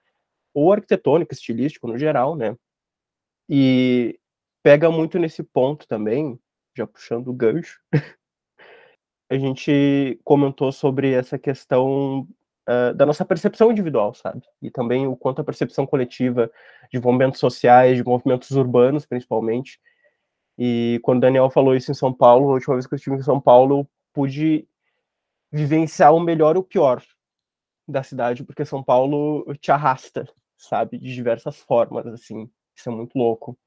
ou 0.53 0.71
arquitetônico, 0.71 1.33
estilístico 1.33 1.87
no 1.87 1.97
geral, 1.97 2.35
né? 2.35 2.55
E 3.49 4.17
pega 4.63 4.89
muito 4.89 5.19
nesse 5.19 5.43
ponto 5.43 5.87
também, 5.87 6.39
já 6.75 6.87
puxando 6.87 7.27
o 7.27 7.33
gancho. 7.33 7.81
a 9.29 9.37
gente 9.37 10.19
comentou 10.23 10.71
sobre 10.71 11.11
essa 11.11 11.37
questão 11.37 12.27
uh, 12.69 12.93
da 12.93 13.05
nossa 13.05 13.25
percepção 13.25 13.71
individual, 13.71 14.13
sabe? 14.13 14.41
E 14.61 14.69
também 14.69 15.07
o 15.07 15.15
quanto 15.15 15.41
a 15.41 15.43
percepção 15.43 15.85
coletiva 15.85 16.51
de 16.91 16.99
movimentos 16.99 17.39
sociais, 17.39 17.97
de 17.97 18.03
movimentos 18.03 18.51
urbanos, 18.51 19.05
principalmente. 19.05 19.79
E 20.57 20.99
quando 21.03 21.17
o 21.17 21.21
Daniel 21.21 21.49
falou 21.49 21.75
isso 21.75 21.91
em 21.91 21.95
São 21.95 22.13
Paulo, 22.13 22.49
a 22.49 22.53
última 22.53 22.75
vez 22.75 22.87
que 22.87 22.93
eu 22.93 22.97
estive 22.97 23.15
em 23.15 23.23
São 23.23 23.39
Paulo, 23.39 23.79
eu 23.79 23.87
pude 24.13 24.67
vivenciar 25.51 26.13
o 26.13 26.19
melhor 26.19 26.55
e 26.55 26.59
o 26.59 26.63
pior 26.63 27.03
da 27.87 28.01
cidade, 28.03 28.43
porque 28.43 28.65
São 28.65 28.83
Paulo 28.83 29.45
te 29.55 29.71
arrasta, 29.71 30.27
sabe? 30.57 30.97
De 30.97 31.13
diversas 31.13 31.57
formas, 31.59 32.07
assim. 32.07 32.49
Isso 32.75 32.89
é 32.89 32.91
muito 32.91 33.17
louco. 33.17 33.57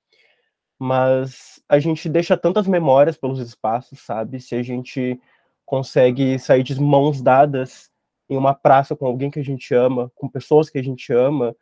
Mas 0.79 1.63
a 1.69 1.79
gente 1.79 2.09
deixa 2.09 2.37
tantas 2.37 2.67
memórias 2.67 3.17
pelos 3.17 3.41
espaços, 3.41 4.01
sabe? 4.01 4.41
Se 4.41 4.55
a 4.55 4.63
gente 4.63 5.21
consegue 5.65 6.39
sair 6.39 6.63
de 6.63 6.81
mãos 6.81 7.21
dadas 7.21 7.91
em 8.29 8.37
uma 8.37 8.55
praça 8.55 8.97
com 8.97 9.07
alguém 9.07 9.31
que 9.31 9.39
a 9.39 9.45
gente 9.45 9.75
ama, 9.75 10.11
com 10.15 10.29
pessoas 10.29 10.69
que 10.69 10.79
a 10.79 10.83
gente 10.83 11.13
ama, 11.13 11.55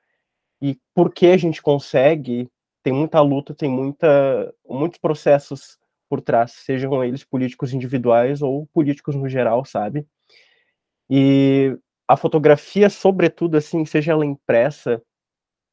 e 0.61 0.79
porque 0.95 1.27
a 1.27 1.37
gente 1.37 1.61
consegue, 1.61 2.51
tem 2.83 2.93
muita 2.93 3.21
luta, 3.21 3.55
tem 3.55 3.69
muita, 3.71 4.55
muitos 4.69 4.99
processos 4.99 5.79
por 6.09 6.21
trás, 6.21 6.53
sejam 6.53 7.03
eles 7.05 7.25
políticos 7.25 7.73
individuais 7.73 8.43
ou 8.43 8.67
políticos 8.69 9.15
no 9.15 9.29
geral, 9.29 9.65
sabe? 9.65 10.07
E 11.11 11.77
a 12.09 12.17
fotografia, 12.17 12.89
sobretudo, 12.89 13.57
assim, 13.57 13.85
seja 13.85 14.13
ela 14.13 14.25
impressa 14.25 15.03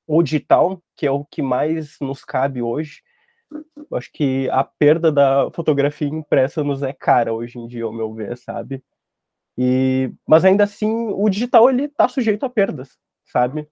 ou 0.08 0.24
digital, 0.24 0.82
que 0.96 1.06
é 1.06 1.12
o 1.12 1.24
que 1.26 1.42
mais 1.42 1.98
nos 2.02 2.26
cabe 2.26 2.62
hoje, 2.62 3.02
eu 3.90 3.98
acho 3.98 4.10
que 4.12 4.50
a 4.50 4.64
perda 4.64 5.12
da 5.12 5.52
fotografia 5.52 6.08
impressa 6.08 6.64
nos 6.64 6.82
é 6.82 6.94
cara 6.94 7.34
hoje 7.34 7.60
em 7.60 7.68
dia, 7.68 7.84
ao 7.84 7.94
meu 7.94 8.14
ver, 8.14 8.38
sabe? 8.38 8.84
E, 9.58 10.12
mas 10.28 10.46
ainda 10.46 10.64
assim, 10.64 11.10
o 11.14 11.30
digital 11.30 11.70
ele 11.70 11.86
está 11.86 12.08
sujeito 12.08 12.46
a 12.46 12.50
perdas, 12.50 12.98
sabe? 13.26 13.68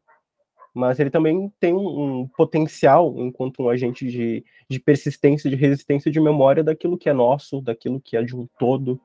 Mas 0.73 0.99
ele 0.99 1.09
também 1.09 1.51
tem 1.59 1.73
um, 1.73 2.27
potencial 2.37 3.15
enquanto 3.17 3.63
um 3.63 3.69
agente 3.69 4.05
de, 4.05 4.45
de 4.69 4.79
persistência, 4.79 5.49
de 5.49 5.55
resistência 5.55 6.11
de 6.11 6.19
memória 6.19 6.63
daquilo 6.63 6.97
que 6.97 7.09
é 7.09 7.13
nosso, 7.13 7.61
daquilo 7.61 7.99
que 7.99 8.15
é 8.15 8.23
de 8.23 8.35
um 8.35 8.47
todo, 8.57 8.99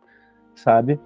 sabe? 0.54 1.00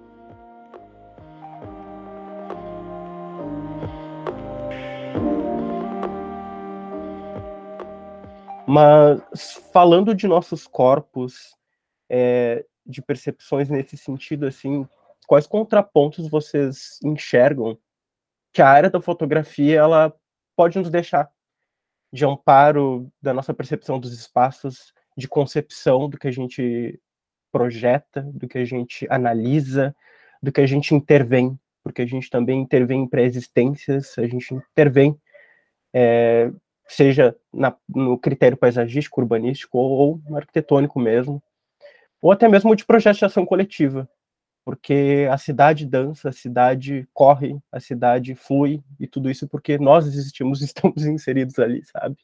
Mas 8.67 9.53
falando 9.73 10.13
de 10.13 10.27
nossos 10.27 10.67
corpos, 10.67 11.55
é, 12.07 12.63
de 12.85 13.01
percepções 13.01 13.67
nesse 13.67 13.97
sentido, 13.97 14.45
assim, 14.45 14.87
quais 15.27 15.47
contrapontos 15.47 16.27
vocês 16.29 16.99
enxergam 17.03 17.77
que 18.51 18.61
a 18.61 18.67
área 18.67 18.89
da 18.89 19.01
fotografia 19.01 19.79
ela 19.79 20.13
pode 20.55 20.77
nos 20.77 20.89
deixar? 20.89 21.29
De 22.11 22.25
amparo 22.25 23.11
da 23.21 23.33
nossa 23.33 23.53
percepção 23.53 23.99
dos 23.99 24.13
espaços, 24.13 24.93
de 25.15 25.27
concepção 25.27 26.09
do 26.09 26.17
que 26.17 26.27
a 26.27 26.31
gente 26.31 26.99
projeta, 27.51 28.21
do 28.33 28.47
que 28.47 28.57
a 28.57 28.65
gente 28.65 29.07
analisa, 29.09 29.95
do 30.41 30.51
que 30.51 30.61
a 30.61 30.65
gente 30.65 30.95
intervém, 30.95 31.59
porque 31.83 32.01
a 32.01 32.05
gente 32.05 32.29
também 32.29 32.61
intervém 32.61 33.01
em 33.01 33.07
pré-existências, 33.07 34.17
a 34.17 34.25
gente 34.27 34.53
intervém, 34.53 35.19
é, 35.93 36.51
seja 36.87 37.35
na, 37.53 37.75
no 37.87 38.17
critério 38.17 38.57
paisagístico, 38.57 39.21
urbanístico 39.21 39.77
ou, 39.77 40.21
ou 40.27 40.37
arquitetônico 40.37 40.99
mesmo, 40.99 41.41
ou 42.21 42.31
até 42.31 42.47
mesmo 42.47 42.75
de 42.75 42.85
projeto 42.85 43.17
de 43.17 43.25
ação 43.25 43.45
coletiva, 43.45 44.09
porque 44.69 45.27
a 45.31 45.35
cidade 45.35 45.83
dança, 45.83 46.29
a 46.29 46.31
cidade 46.31 47.09
corre, 47.11 47.57
a 47.71 47.79
cidade 47.79 48.35
flui, 48.35 48.83
e 48.99 49.07
tudo 49.07 49.27
isso 49.27 49.47
porque 49.47 49.79
nós 49.79 50.05
existimos 50.05 50.61
estamos 50.61 51.03
inseridos 51.05 51.57
ali, 51.57 51.83
sabe? 51.87 52.15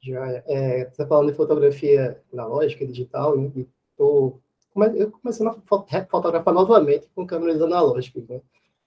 Já, 0.00 0.26
é, 0.48 0.86
você 0.86 0.96
tá 0.96 1.06
falando 1.06 1.30
de 1.30 1.36
fotografia 1.36 2.20
analógica, 2.32 2.84
digital, 2.84 3.38
né? 3.38 3.52
E 3.54 3.68
tô, 3.96 4.40
eu 4.96 5.12
comecei 5.12 5.46
a 5.46 6.04
fotografar 6.06 6.52
novamente 6.52 7.06
com 7.14 7.24
câmeras 7.24 7.62
analógicas, 7.62 8.26
né? 8.26 8.40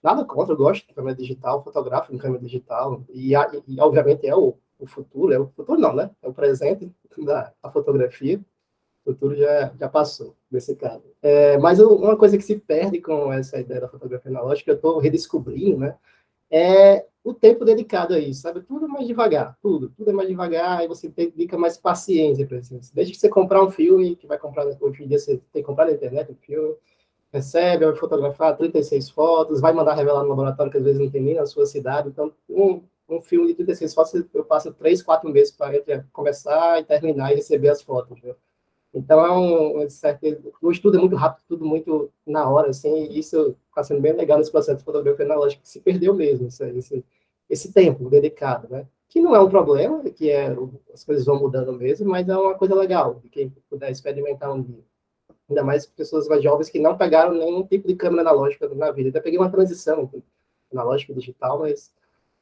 Nada 0.03 0.25
contra, 0.25 0.53
eu 0.53 0.57
gosto 0.57 0.85
de 0.85 0.93
câmera 0.93 1.15
digital, 1.15 1.63
fotografo 1.63 2.11
com 2.11 2.17
câmera 2.17 2.43
digital, 2.43 3.05
e, 3.07 3.31
e, 3.67 3.79
obviamente 3.79 4.27
é 4.27 4.35
o, 4.35 4.57
o 4.77 4.85
futuro, 4.85 5.31
é 5.31 5.39
o 5.39 5.47
futuro 5.47 5.79
não, 5.79 5.95
né? 5.95 6.11
É 6.21 6.27
o 6.27 6.33
presente 6.33 6.91
da, 7.19 7.53
da 7.63 7.69
fotografia, 7.69 8.37
o 9.05 9.13
futuro 9.13 9.33
já, 9.33 9.71
já 9.79 9.87
passou, 9.87 10.35
nesse 10.51 10.75
caso. 10.75 11.03
É, 11.21 11.57
mas 11.57 11.79
uma 11.79 12.17
coisa 12.17 12.37
que 12.37 12.43
se 12.43 12.57
perde 12.57 12.99
com 13.01 13.31
essa 13.31 13.59
ideia 13.59 13.81
da 13.81 13.87
fotografia 13.87 14.29
analógica, 14.29 14.71
eu 14.71 14.75
estou 14.75 14.99
redescobrindo, 14.99 15.77
né? 15.77 15.95
É 16.49 17.05
o 17.23 17.33
tempo 17.33 17.63
dedicado 17.63 18.13
a 18.13 18.19
isso, 18.19 18.41
sabe? 18.41 18.61
Tudo 18.61 18.87
mais 18.87 19.07
devagar, 19.07 19.57
tudo, 19.61 19.89
tudo 19.89 20.09
é 20.09 20.13
mais 20.13 20.27
devagar, 20.27 20.83
e 20.83 20.87
você 20.87 21.07
dedica 21.07 21.57
mais 21.57 21.77
paciência 21.77 22.45
para 22.45 22.57
isso. 22.57 22.77
Desde 22.93 23.13
que 23.13 23.19
você 23.19 23.29
comprar 23.29 23.63
um 23.63 23.69
filme, 23.69 24.15
que 24.15 24.27
vai 24.27 24.37
comprar, 24.37 24.65
hoje 24.79 25.03
em 25.03 25.07
dia 25.07 25.19
você 25.19 25.37
tem 25.53 25.61
que 25.61 25.63
comprar 25.63 25.85
na 25.85 25.91
internet 25.93 26.31
um 26.31 26.35
filme, 26.35 26.75
recebe, 27.31 27.85
vai 27.85 27.95
fotografar 27.95 28.57
36 28.57 29.09
fotos, 29.11 29.61
vai 29.61 29.71
mandar 29.71 29.93
revelar 29.93 30.23
no 30.23 30.29
laboratório, 30.29 30.71
que 30.71 30.77
às 30.77 30.83
vezes 30.83 30.99
não 30.99 31.09
tem 31.09 31.21
nem 31.21 31.35
na 31.35 31.45
sua 31.45 31.65
cidade, 31.65 32.09
então 32.09 32.33
um, 32.49 32.83
um 33.07 33.21
filme 33.21 33.47
de 33.47 33.55
36 33.55 33.93
fotos, 33.93 34.25
eu 34.33 34.43
passo 34.43 34.73
3, 34.73 35.01
4 35.01 35.29
meses 35.29 35.51
para 35.51 36.03
começar 36.11 36.79
e 36.79 36.83
terminar 36.83 37.31
e 37.31 37.35
receber 37.35 37.69
as 37.69 37.81
fotos, 37.81 38.19
viu? 38.19 38.35
Então, 38.93 39.25
é 39.25 39.31
um, 39.85 39.89
certo, 39.89 40.53
o 40.61 40.71
estudo 40.71 40.97
é 40.97 40.99
muito 40.99 41.15
rápido, 41.15 41.43
tudo 41.47 41.65
muito 41.65 42.11
na 42.25 42.49
hora, 42.49 42.69
assim, 42.69 43.05
e 43.05 43.19
isso 43.19 43.55
está 43.69 43.83
sendo 43.83 44.01
bem 44.01 44.13
legal 44.13 44.37
nesse 44.37 44.51
processo 44.51 44.79
de 44.79 44.83
fotografia 44.83 45.25
analógica, 45.25 45.61
que 45.61 45.69
se 45.69 45.79
perdeu 45.79 46.13
mesmo, 46.13 46.47
esse, 46.47 47.05
esse 47.49 47.73
tempo 47.73 48.09
dedicado, 48.09 48.67
né? 48.69 48.85
Que 49.07 49.21
não 49.21 49.35
é 49.35 49.39
um 49.39 49.49
problema, 49.49 50.03
que 50.09 50.29
é, 50.29 50.55
as 50.93 51.03
coisas 51.05 51.25
vão 51.25 51.39
mudando 51.39 51.71
mesmo, 51.73 52.09
mas 52.09 52.27
é 52.27 52.37
uma 52.37 52.55
coisa 52.55 52.75
legal, 52.75 53.19
de 53.23 53.29
quem 53.29 53.49
puder 53.69 53.91
experimentar 53.91 54.53
um 54.53 54.61
dia. 54.61 54.83
Ainda 55.49 55.63
mais 55.63 55.85
pessoas 55.85 56.27
mais 56.27 56.43
jovens 56.43 56.69
que 56.69 56.79
não 56.79 56.97
pegaram 56.97 57.33
nenhum 57.33 57.65
tipo 57.65 57.87
de 57.87 57.95
câmera 57.95 58.21
analógica 58.21 58.69
na 58.69 58.91
vida. 58.91 59.09
Até 59.09 59.19
peguei 59.19 59.37
uma 59.39 59.51
transição 59.51 60.09
analógica 60.71 61.13
digital, 61.13 61.59
mas, 61.59 61.93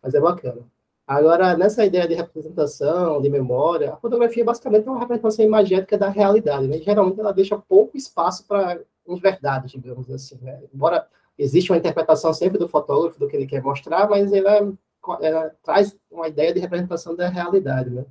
mas 0.02 0.14
é 0.14 0.20
bacana. 0.20 0.62
Agora, 1.10 1.58
nessa 1.58 1.84
ideia 1.84 2.08
de 2.08 2.14
representação, 2.14 3.20
de 3.20 3.32
memória, 3.32 3.94
a 3.94 3.98
fotografia 3.98 4.46
basicamente 4.46 4.88
é 4.88 4.92
uma 4.92 5.00
representação 5.00 5.44
imagética 5.44 5.98
da 5.98 6.08
realidade, 6.08 6.68
né? 6.68 6.78
Geralmente 6.78 7.20
ela 7.20 7.32
deixa 7.32 7.58
pouco 7.58 7.98
espaço 7.98 8.46
para 8.46 8.80
verdades, 9.20 9.72
digamos 9.72 10.08
assim, 10.12 10.38
né? 10.40 10.62
Embora 10.72 11.08
exista 11.36 11.74
uma 11.74 11.80
interpretação 11.80 12.32
sempre 12.32 12.60
do 12.60 12.68
fotógrafo 12.68 13.20
do 13.20 13.28
que 13.28 13.36
ele 13.36 13.48
quer 13.48 13.60
mostrar, 13.64 14.08
mas 14.08 14.32
ela, 14.32 14.72
ela 15.20 15.52
traz 15.64 15.98
uma 16.12 16.28
ideia 16.28 16.54
de 16.54 16.60
representação 16.60 17.16
da 17.16 17.28
realidade, 17.28 17.90
né? 17.90 18.06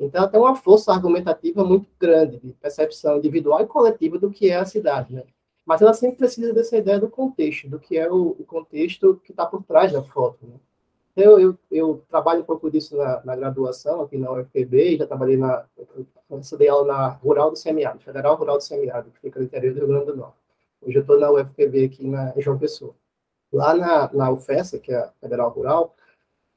Então, 0.00 0.28
tem 0.28 0.40
uma 0.40 0.56
força 0.56 0.92
argumentativa 0.92 1.62
muito 1.62 1.88
grande 1.96 2.40
de 2.40 2.54
percepção 2.54 3.18
individual 3.18 3.60
e 3.60 3.66
coletiva 3.66 4.18
do 4.18 4.32
que 4.32 4.50
é 4.50 4.56
a 4.56 4.64
cidade, 4.64 5.14
né? 5.14 5.22
Mas 5.64 5.80
ela 5.80 5.94
sempre 5.94 6.16
precisa 6.16 6.52
dessa 6.52 6.76
ideia 6.76 6.98
do 6.98 7.08
contexto, 7.08 7.68
do 7.68 7.78
que 7.78 7.96
é 7.96 8.10
o, 8.10 8.30
o 8.36 8.44
contexto 8.44 9.20
que 9.24 9.30
está 9.30 9.46
por 9.46 9.62
trás 9.62 9.92
da 9.92 10.02
foto, 10.02 10.44
né? 10.44 10.56
Eu, 11.14 11.38
eu, 11.38 11.58
eu, 11.70 12.04
trabalho 12.08 12.40
um 12.40 12.44
pouco 12.44 12.70
disso 12.70 12.96
na, 12.96 13.22
na, 13.22 13.36
graduação 13.36 14.00
aqui 14.00 14.16
na 14.16 14.32
UFPB, 14.32 14.96
já 14.96 15.06
trabalhei 15.06 15.36
na. 15.36 15.66
Eu 16.30 16.38
estudei 16.38 16.68
aula 16.68 16.86
na 16.86 17.08
Rural 17.08 17.50
do 17.50 17.56
Semiárido, 17.56 18.02
Federal 18.02 18.34
Rural 18.34 18.56
do 18.56 18.62
Semiárido, 18.62 19.10
que 19.10 19.20
fica 19.20 19.38
no 19.38 19.44
interior 19.44 19.74
do 19.74 19.80
Rio 19.80 19.88
Grande 19.88 20.06
do 20.06 20.16
Norte. 20.16 20.38
Hoje 20.80 20.96
eu 20.96 21.02
estou 21.02 21.20
na 21.20 21.30
UFPB 21.30 21.84
aqui 21.84 22.08
na, 22.08 22.32
em 22.34 22.40
João 22.40 22.58
Pessoa. 22.58 22.94
Lá 23.52 23.74
na, 23.74 24.10
na 24.12 24.30
UFESA, 24.30 24.78
que 24.78 24.90
é 24.90 24.96
a 24.96 25.12
Federal 25.20 25.50
Rural, 25.50 25.94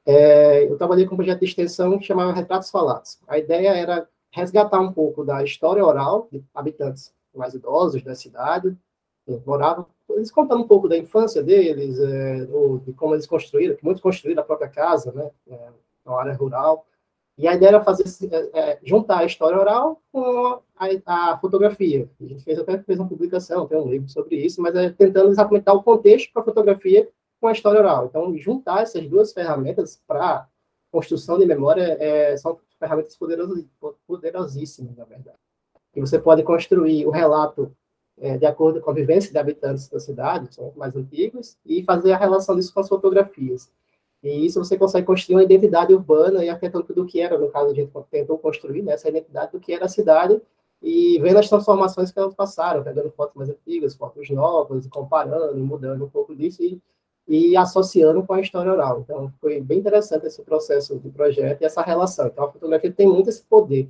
é, 0.05 0.63
eu 0.63 0.77
trabalhei 0.77 1.05
com 1.05 1.15
um 1.15 1.17
projeto 1.17 1.39
de 1.39 1.45
extensão 1.45 1.99
que 1.99 2.05
chamava 2.05 2.31
Retratos 2.31 2.69
Falados. 2.69 3.19
A 3.27 3.37
ideia 3.37 3.69
era 3.75 4.07
resgatar 4.31 4.79
um 4.79 4.93
pouco 4.93 5.25
da 5.25 5.43
história 5.43 5.83
oral 5.83 6.29
de 6.31 6.41
habitantes 6.53 7.13
mais 7.33 7.53
idosos 7.53 8.01
da 8.03 8.15
cidade, 8.15 8.77
moravam 9.45 9.85
eles 10.09 10.31
contando 10.31 10.63
um 10.63 10.67
pouco 10.67 10.87
da 10.87 10.97
infância 10.97 11.41
deles, 11.41 11.99
é, 11.99 12.45
de 12.83 12.93
como 12.93 13.15
eles 13.15 13.25
construíram, 13.25 13.75
que 13.75 13.83
muitos 13.83 14.01
construíram 14.01 14.41
a 14.41 14.45
própria 14.45 14.69
casa, 14.69 15.11
né, 15.11 15.29
é, 15.49 15.69
na 16.05 16.19
área 16.19 16.33
rural. 16.33 16.85
E 17.37 17.47
a 17.47 17.53
ideia 17.53 17.69
era 17.69 17.83
fazer, 17.83 18.05
é, 18.31 18.59
é, 18.59 18.79
juntar 18.83 19.19
a 19.19 19.25
história 19.25 19.59
oral 19.59 20.01
com 20.11 20.61
a, 20.77 20.87
a, 21.05 21.37
fotografia. 21.37 22.09
A 22.21 22.25
gente 22.25 22.43
fez 22.43 22.57
até 22.57 22.77
fez 22.79 22.97
uma 22.97 23.09
publicação, 23.09 23.67
tem 23.67 23.77
um 23.77 23.89
livro 23.89 24.07
sobre 24.09 24.37
isso, 24.37 24.61
mas 24.61 24.73
é 24.75 24.89
tentando 24.89 25.29
exatamente 25.29 25.69
o 25.69 25.83
contexto 25.83 26.31
para 26.31 26.41
a 26.41 26.45
fotografia 26.45 27.09
com 27.41 27.47
a 27.47 27.51
história 27.51 27.81
oral. 27.81 28.05
Então, 28.05 28.37
juntar 28.37 28.83
essas 28.83 29.05
duas 29.07 29.33
ferramentas 29.33 30.01
para 30.07 30.47
construção 30.91 31.37
de 31.37 31.45
memória 31.45 31.97
é, 31.99 32.37
são 32.37 32.57
ferramentas 32.79 33.17
poderosíssimas, 34.07 34.95
na 34.95 35.03
verdade. 35.03 35.37
E 35.93 35.99
você 35.99 36.17
pode 36.17 36.41
construir 36.43 37.05
o 37.05 37.09
relato 37.09 37.75
é, 38.17 38.37
de 38.37 38.45
acordo 38.45 38.81
com 38.81 38.91
a 38.91 38.93
vivência 38.93 39.31
de 39.31 39.37
habitantes 39.37 39.87
da 39.89 39.99
cidade, 39.99 40.53
são 40.53 40.71
mais 40.75 40.95
antigos, 40.95 41.57
e 41.65 41.83
fazer 41.83 42.13
a 42.13 42.17
relação 42.17 42.55
disso 42.55 42.73
com 42.73 42.79
as 42.79 42.89
fotografias. 42.89 43.69
E 44.23 44.45
isso 44.45 44.63
você 44.63 44.77
consegue 44.77 45.05
construir 45.05 45.35
uma 45.35 45.43
identidade 45.43 45.93
urbana 45.93 46.43
e 46.43 46.49
afetando 46.49 46.85
tudo 46.85 47.03
o 47.03 47.05
que 47.05 47.19
era, 47.19 47.37
no 47.37 47.49
caso, 47.49 47.71
a 47.71 47.73
gente 47.73 47.91
tentou 48.09 48.37
construir 48.37 48.81
né, 48.81 48.93
essa 48.93 49.09
identidade 49.09 49.51
do 49.51 49.59
que 49.59 49.71
era 49.71 49.85
a 49.85 49.89
cidade 49.89 50.41
e 50.81 51.19
vendo 51.19 51.37
as 51.37 51.49
transformações 51.49 52.11
que 52.11 52.19
elas 52.19 52.33
passaram, 52.33 52.83
pegando 52.83 53.11
fotos 53.11 53.35
mais 53.35 53.49
antigas, 53.49 53.95
fotos 53.95 54.29
novas, 54.29 54.87
comparando, 54.87 55.57
mudando 55.57 56.05
um 56.05 56.09
pouco 56.09 56.35
disso 56.35 56.63
e, 56.63 56.81
e 57.27 57.55
associando 57.55 58.23
com 58.23 58.33
a 58.33 58.41
história 58.41 58.71
oral. 58.71 59.01
Então, 59.01 59.31
foi 59.39 59.61
bem 59.61 59.79
interessante 59.79 60.25
esse 60.25 60.41
processo 60.41 60.97
de 60.97 61.09
projeto 61.09 61.61
e 61.61 61.65
essa 61.65 61.81
relação. 61.81 62.27
Então, 62.27 62.45
a 62.45 62.51
fotografia 62.51 62.91
tem 62.91 63.07
muito 63.07 63.29
esse 63.29 63.43
poder 63.43 63.89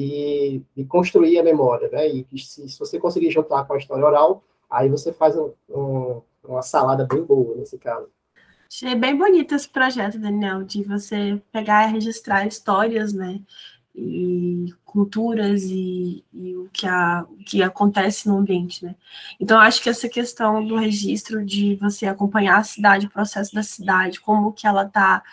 e, 0.00 0.62
e 0.76 0.84
construir 0.84 1.40
a 1.40 1.42
memória, 1.42 1.88
né? 1.88 2.06
E 2.06 2.24
se, 2.38 2.68
se, 2.68 2.78
você 2.78 3.00
conseguir 3.00 3.32
juntar 3.32 3.64
com 3.64 3.74
a 3.74 3.78
história 3.78 4.06
oral, 4.06 4.44
aí 4.70 4.88
você 4.88 5.12
faz 5.12 5.36
um, 5.36 5.50
um, 5.68 6.22
uma 6.44 6.62
salada 6.62 7.04
bem 7.04 7.20
boa 7.24 7.56
nesse 7.56 7.76
caso. 7.78 8.06
Achei 8.70 8.94
bem 8.94 9.16
bonito 9.16 9.56
esse 9.56 9.68
projeto, 9.68 10.16
Daniel, 10.16 10.62
de 10.62 10.84
você 10.84 11.42
pegar 11.50 11.88
e 11.88 11.94
registrar 11.94 12.46
histórias, 12.46 13.12
né? 13.12 13.40
E 13.92 14.72
culturas 14.84 15.64
e, 15.64 16.24
e 16.32 16.56
o, 16.56 16.70
que 16.72 16.86
a, 16.86 17.26
o 17.28 17.38
que 17.38 17.60
acontece 17.60 18.28
no 18.28 18.36
ambiente, 18.36 18.84
né? 18.84 18.94
Então, 19.40 19.58
acho 19.58 19.82
que 19.82 19.90
essa 19.90 20.08
questão 20.08 20.64
do 20.64 20.76
registro, 20.76 21.44
de 21.44 21.74
você 21.74 22.06
acompanhar 22.06 22.58
a 22.58 22.62
cidade, 22.62 23.06
o 23.06 23.10
processo 23.10 23.52
da 23.52 23.64
cidade, 23.64 24.20
como 24.20 24.52
que 24.52 24.64
ela 24.64 24.84
está 24.84 25.24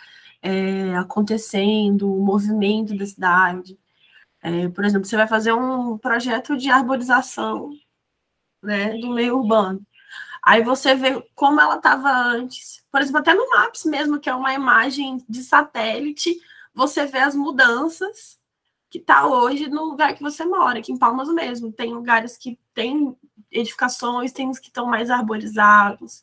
é, 0.42 0.96
acontecendo, 0.96 2.12
o 2.12 2.20
movimento 2.20 2.96
da 2.96 3.06
cidade, 3.06 3.78
é, 4.46 4.68
por 4.68 4.84
exemplo, 4.84 5.08
você 5.08 5.16
vai 5.16 5.26
fazer 5.26 5.52
um 5.52 5.98
projeto 5.98 6.56
de 6.56 6.70
arborização 6.70 7.72
né, 8.62 8.96
do 8.98 9.12
meio 9.12 9.38
urbano. 9.38 9.84
Aí 10.40 10.62
você 10.62 10.94
vê 10.94 11.20
como 11.34 11.60
ela 11.60 11.74
estava 11.74 12.08
antes. 12.08 12.80
Por 12.88 13.00
exemplo, 13.00 13.18
até 13.18 13.34
no 13.34 13.50
Maps 13.50 13.84
mesmo, 13.84 14.20
que 14.20 14.30
é 14.30 14.34
uma 14.36 14.54
imagem 14.54 15.20
de 15.28 15.42
satélite, 15.42 16.38
você 16.72 17.06
vê 17.06 17.18
as 17.18 17.34
mudanças 17.34 18.38
que 18.88 18.98
está 18.98 19.26
hoje 19.26 19.68
no 19.68 19.84
lugar 19.86 20.14
que 20.14 20.22
você 20.22 20.44
mora, 20.44 20.78
aqui 20.78 20.92
em 20.92 20.96
Palmas 20.96 21.28
mesmo. 21.28 21.72
Tem 21.72 21.92
lugares 21.92 22.36
que 22.36 22.56
tem 22.72 23.16
edificações, 23.50 24.30
tem 24.30 24.48
uns 24.48 24.60
que 24.60 24.68
estão 24.68 24.86
mais 24.86 25.10
arborizados. 25.10 26.22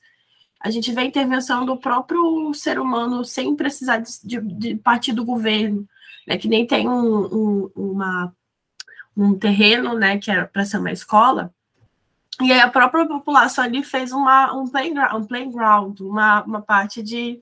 A 0.62 0.70
gente 0.70 0.94
vê 0.94 1.02
a 1.02 1.06
intervenção 1.06 1.66
do 1.66 1.76
próprio 1.76 2.54
ser 2.54 2.80
humano 2.80 3.26
sem 3.26 3.54
precisar 3.54 3.98
de, 3.98 4.12
de, 4.24 4.40
de 4.40 4.76
partir 4.78 5.12
do 5.12 5.26
governo 5.26 5.86
né, 6.28 6.38
que 6.38 6.48
nem 6.48 6.66
tem 6.66 6.88
um, 6.88 7.26
um, 7.26 7.72
uma, 7.76 8.36
um 9.16 9.38
terreno, 9.38 9.94
né, 9.94 10.18
que 10.18 10.32
era 10.32 10.48
para 10.48 10.66
ser 10.66 10.78
uma 10.78 10.92
escola, 10.92 11.54
e 12.42 12.52
aí 12.52 12.60
a 12.60 12.70
própria 12.70 13.06
população 13.06 13.64
ali 13.64 13.84
fez 13.84 14.12
uma, 14.12 14.54
um, 14.54 14.68
playground, 14.68 15.24
um 15.24 15.28
playground 15.28 16.00
uma, 16.00 16.44
uma 16.44 16.62
parte 16.62 17.04
de, 17.04 17.40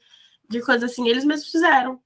de 0.50 0.62
coisa 0.62 0.86
assim, 0.86 1.08
eles 1.08 1.24
mesmos 1.24 1.52
fizeram. 1.52 2.00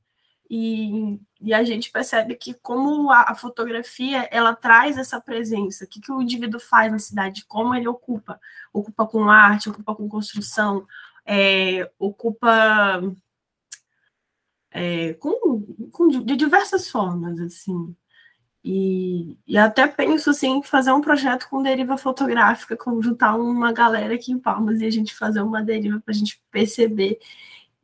E, 0.48 1.20
e 1.42 1.54
a 1.54 1.64
gente 1.64 1.92
percebe 1.92 2.36
que 2.36 2.54
como 2.54 3.10
a, 3.12 3.32
a, 3.32 3.36
fotografia 3.36 4.30
ela 4.32 4.54
traz 4.54 4.96
essa 4.96 5.20
presença, 5.20 5.86
o 5.86 5.88
que, 5.88 6.00
que 6.00 6.12
o 6.12 6.22
indivíduo 6.22 6.60
faz 6.60 6.92
na 6.92 7.00
cidade, 7.00 7.44
como 7.48 7.74
ele 7.74 7.88
ocupa, 7.88 8.40
ocupa 8.72 9.08
com 9.08 9.28
arte, 9.28 9.70
ocupa 9.70 9.96
com 9.96 10.08
construção, 10.08 10.86
é, 11.26 11.90
ocupa 11.98 13.02
é, 14.76 15.14
com, 15.14 15.62
com, 15.90 16.08
de 16.10 16.36
diversas 16.36 16.90
formas, 16.92 17.40
assim. 17.40 17.96
E, 18.62 19.38
e 19.48 19.58
até 19.58 19.88
penso 19.88 20.32
assim, 20.32 20.62
fazer 20.62 20.92
um 20.92 21.00
projeto 21.00 21.48
com 21.50 21.64
deriva 21.64 21.98
fotográfica, 21.98 22.78
juntar 23.00 23.38
uma 23.38 23.72
galera 23.72 24.16
aqui 24.16 24.34
em 24.34 24.40
Palmas 24.40 24.82
e 24.82 24.86
a 24.86 24.90
gente 24.90 25.16
fazer 25.16 25.42
uma 25.42 25.64
deriva 25.64 26.02
para 26.04 26.14
a 26.14 26.18
gente 26.18 26.42
perceber 26.52 27.20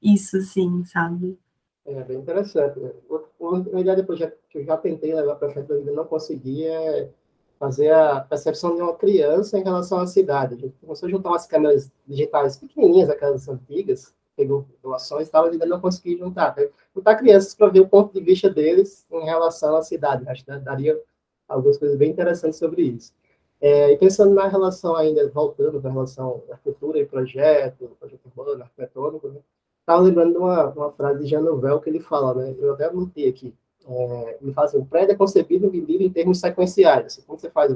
isso, 0.02 0.36
assim, 0.36 0.84
sabe? 0.84 1.40
É 1.86 2.04
bem 2.04 2.18
interessante. 2.18 2.78
Né? 2.78 2.92
Uma 3.40 3.80
ideia 3.80 3.96
de 3.96 4.04
projeto 4.04 4.38
que 4.50 4.58
eu 4.58 4.66
já 4.66 4.76
tentei 4.76 5.14
levar 5.14 5.36
para 5.36 5.50
frente, 5.50 5.68
mas 5.70 5.96
não 5.96 6.06
consegui, 6.06 6.66
é 6.66 7.10
fazer 7.58 7.94
a 7.94 8.20
percepção 8.20 8.76
de 8.76 8.82
uma 8.82 8.96
criança 8.96 9.58
em 9.58 9.64
relação 9.64 10.00
à 10.00 10.08
cidade. 10.08 10.56
A 10.56 10.58
gente 10.58 10.76
começou 10.82 11.08
a 11.08 11.12
juntar 11.12 11.30
umas 11.30 11.48
câmeras 11.48 11.90
digitais 12.06 12.58
pequenininhas, 12.58 13.10
aquelas 13.10 13.48
antigas, 13.48 14.14
pegou 14.42 14.66
doações 14.82 15.28
e 15.28 15.32
tal, 15.32 15.46
ainda 15.46 15.66
não 15.68 15.80
consegui 15.80 16.18
juntar. 16.18 16.56
Juntar 16.96 17.16
crianças 17.16 17.54
para 17.54 17.68
ver 17.68 17.82
o 17.82 17.88
ponto 17.88 18.12
de 18.12 18.20
vista 18.20 18.50
deles 18.50 19.06
em 19.12 19.26
relação 19.26 19.76
à 19.76 19.84
cidade. 19.84 20.28
Acho 20.28 20.44
que 20.44 20.52
daria 20.60 21.00
algumas 21.48 21.78
coisas 21.78 21.96
bem 21.96 22.10
interessantes 22.10 22.58
sobre 22.58 22.82
isso. 22.82 23.14
É, 23.60 23.92
e 23.92 23.98
pensando 23.98 24.34
na 24.34 24.48
relação 24.48 24.96
ainda, 24.96 25.30
voltando 25.30 25.80
na 25.80 25.90
relação 25.92 26.42
da 26.48 26.58
cultura 26.58 26.98
e 26.98 27.06
projeto, 27.06 27.96
projeto 28.00 28.26
urbano, 28.26 28.64
arquitetônico, 28.64 29.28
né? 29.28 29.40
Estava 29.82 30.02
lembrando 30.02 30.40
uma, 30.40 30.70
uma 30.70 30.92
frase 30.92 31.20
de 31.20 31.28
Jean 31.28 31.42
Nouvel 31.42 31.80
que 31.80 31.90
ele 31.90 32.00
fala, 32.00 32.34
né? 32.34 32.56
Eu 32.58 32.74
até 32.74 32.86
anotei 32.86 33.30
aqui. 33.30 33.54
É, 33.86 34.38
ele 34.42 34.54
fala 34.54 34.68
assim, 34.68 34.78
o 34.78 34.86
prédio 34.86 35.14
é 35.14 35.16
concebido 35.16 35.68
e 35.68 35.70
vendido 35.70 36.04
em 36.04 36.10
termos 36.10 36.40
sequenciais. 36.40 37.06
Assim, 37.06 37.22
quando 37.22 37.40
você 37.40 37.50
faz 37.52 37.72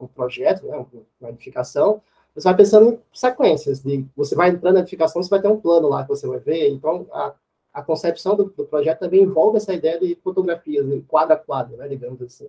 um 0.00 0.06
projeto, 0.06 0.66
né, 0.66 0.86
uma 1.20 1.30
edificação, 1.30 2.00
você 2.40 2.48
vai 2.48 2.56
pensando 2.56 2.90
em 2.90 2.98
sequências. 3.12 3.80
De, 3.82 4.04
você 4.16 4.34
vai 4.34 4.50
entrando 4.50 4.74
na 4.74 4.80
edificação, 4.80 5.22
você 5.22 5.28
vai 5.28 5.40
ter 5.40 5.48
um 5.48 5.60
plano 5.60 5.88
lá 5.88 6.02
que 6.02 6.08
você 6.08 6.26
vai 6.26 6.38
ver. 6.38 6.70
Então, 6.70 7.06
a, 7.12 7.34
a 7.72 7.82
concepção 7.82 8.36
do, 8.36 8.44
do 8.44 8.64
projeto 8.64 9.00
também 9.00 9.22
envolve 9.22 9.56
essa 9.56 9.74
ideia 9.74 9.98
de 9.98 10.14
fotografias, 10.22 10.86
de 10.86 11.00
quadro 11.02 11.34
a 11.34 11.36
quadro, 11.36 11.76
né, 11.76 11.88
digamos 11.88 12.20
assim. 12.22 12.48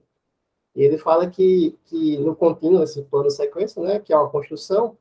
E 0.76 0.84
ele 0.84 0.98
fala 0.98 1.28
que, 1.28 1.78
que 1.86 2.18
no 2.18 2.36
contínuo, 2.36 2.84
esse 2.84 3.02
plano 3.04 3.30
sequência, 3.30 3.82
né, 3.82 4.00
que 4.00 4.14
é 4.14 4.18
uma 4.18 4.30
construção, 4.30 4.96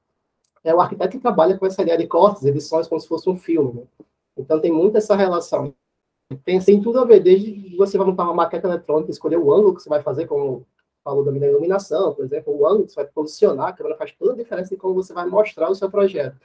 é 0.65 0.75
o 0.75 0.81
arquiteto 0.81 1.13
que 1.13 1.23
trabalha 1.23 1.57
com 1.57 1.67
essa 1.67 1.83
ideia 1.83 1.99
de 1.99 2.07
cortes, 2.07 2.45
edições, 2.45 2.89
como 2.89 3.01
se 3.01 3.09
fosse 3.09 3.29
um 3.29 3.37
filme. 3.37 3.75
Né? 3.75 3.83
Então 4.37 4.61
tem 4.61 4.73
muito 4.73 4.97
essa 4.97 5.15
relação. 5.15 5.75
Tem, 6.45 6.61
tem 6.61 6.81
tudo 6.81 7.01
a 7.01 7.05
ver, 7.05 7.21
desde 7.21 7.77
você 7.77 7.97
vai 7.97 8.07
montar 8.07 8.25
uma 8.25 8.35
maquete 8.35 8.67
eletrônica, 8.67 9.11
escolher 9.11 9.39
o 9.39 9.53
ângulo 9.53 9.75
que 9.75 9.83
você 9.83 9.89
vai 9.89 10.03
fazer, 10.03 10.27
como 10.27 10.67
falou 11.09 11.25
da 11.25 11.33
iluminação, 11.33 12.13
por 12.13 12.23
exemplo, 12.23 12.55
o 12.55 12.67
ângulo 12.67 12.85
que 12.85 12.93
você 12.93 12.97
vai 12.97 13.07
posicionar, 13.07 13.69
a 13.69 13.73
câmera 13.73 13.97
faz 13.97 14.13
toda 14.13 14.33
a 14.33 14.37
diferença 14.37 14.69
de 14.69 14.77
como 14.77 14.93
você 14.93 15.15
vai 15.15 15.27
mostrar 15.27 15.71
o 15.71 15.75
seu 15.75 15.91
projeto. 15.91 16.37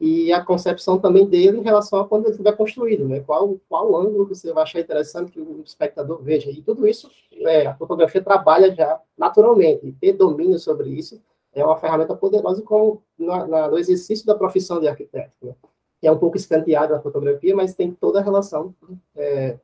E 0.00 0.32
a 0.32 0.44
concepção 0.44 0.98
também 0.98 1.24
dele 1.24 1.58
em 1.58 1.62
relação 1.62 2.00
a 2.00 2.08
quando 2.08 2.24
ele 2.24 2.32
estiver 2.32 2.56
construído, 2.56 3.08
né? 3.08 3.20
Qual, 3.20 3.60
qual 3.68 3.96
ângulo 3.96 4.26
que 4.26 4.34
você 4.34 4.52
vai 4.52 4.64
achar 4.64 4.80
interessante 4.80 5.30
que 5.30 5.40
o 5.40 5.62
espectador 5.64 6.20
veja. 6.20 6.50
E 6.50 6.62
tudo 6.62 6.86
isso, 6.86 7.08
é, 7.32 7.66
a 7.66 7.74
fotografia 7.74 8.22
trabalha 8.22 8.74
já 8.74 9.00
naturalmente. 9.16 9.86
E 9.86 9.92
ter 9.92 10.12
domínio 10.12 10.58
sobre 10.58 10.90
isso 10.90 11.20
é 11.52 11.64
uma 11.64 11.76
ferramenta 11.78 12.14
poderosa 12.14 12.62
como 12.62 13.02
na, 13.16 13.46
na, 13.46 13.68
no 13.68 13.78
exercício 13.78 14.26
da 14.26 14.34
profissão 14.34 14.80
de 14.80 14.88
arquiteto, 14.88 15.32
né? 15.42 15.54
é 16.02 16.10
um 16.10 16.18
pouco 16.18 16.36
escanteado 16.36 16.94
na 16.94 17.00
fotografia, 17.00 17.54
mas 17.54 17.74
tem 17.74 17.92
toda 17.92 18.20
a 18.20 18.22
relação 18.22 18.74
é, 19.16 19.58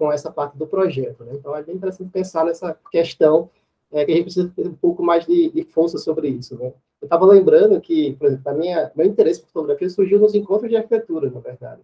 com 0.00 0.10
essa 0.10 0.30
parte 0.32 0.56
do 0.56 0.66
projeto. 0.66 1.24
Né? 1.24 1.34
Então, 1.34 1.54
é 1.54 1.62
bem 1.62 1.76
interessante 1.76 2.10
pensar 2.10 2.44
nessa 2.44 2.76
questão 2.90 3.50
é, 3.92 4.04
que 4.04 4.12
a 4.12 4.14
gente 4.14 4.24
precisa 4.24 4.52
ter 4.54 4.66
um 4.66 4.74
pouco 4.74 5.02
mais 5.02 5.26
de, 5.26 5.50
de 5.50 5.62
força 5.64 5.98
sobre 5.98 6.28
isso. 6.28 6.56
Né? 6.58 6.72
Eu 7.00 7.06
estava 7.06 7.24
lembrando 7.26 7.80
que, 7.80 8.14
por 8.14 8.28
exemplo, 8.28 8.50
a 8.50 8.54
minha, 8.54 8.92
meu 8.94 9.06
interesse 9.06 9.40
por 9.40 9.50
fotografia 9.50 9.88
surgiu 9.88 10.18
nos 10.18 10.34
encontros 10.34 10.70
de 10.70 10.76
arquitetura, 10.76 11.30
na 11.30 11.40
verdade. 11.40 11.82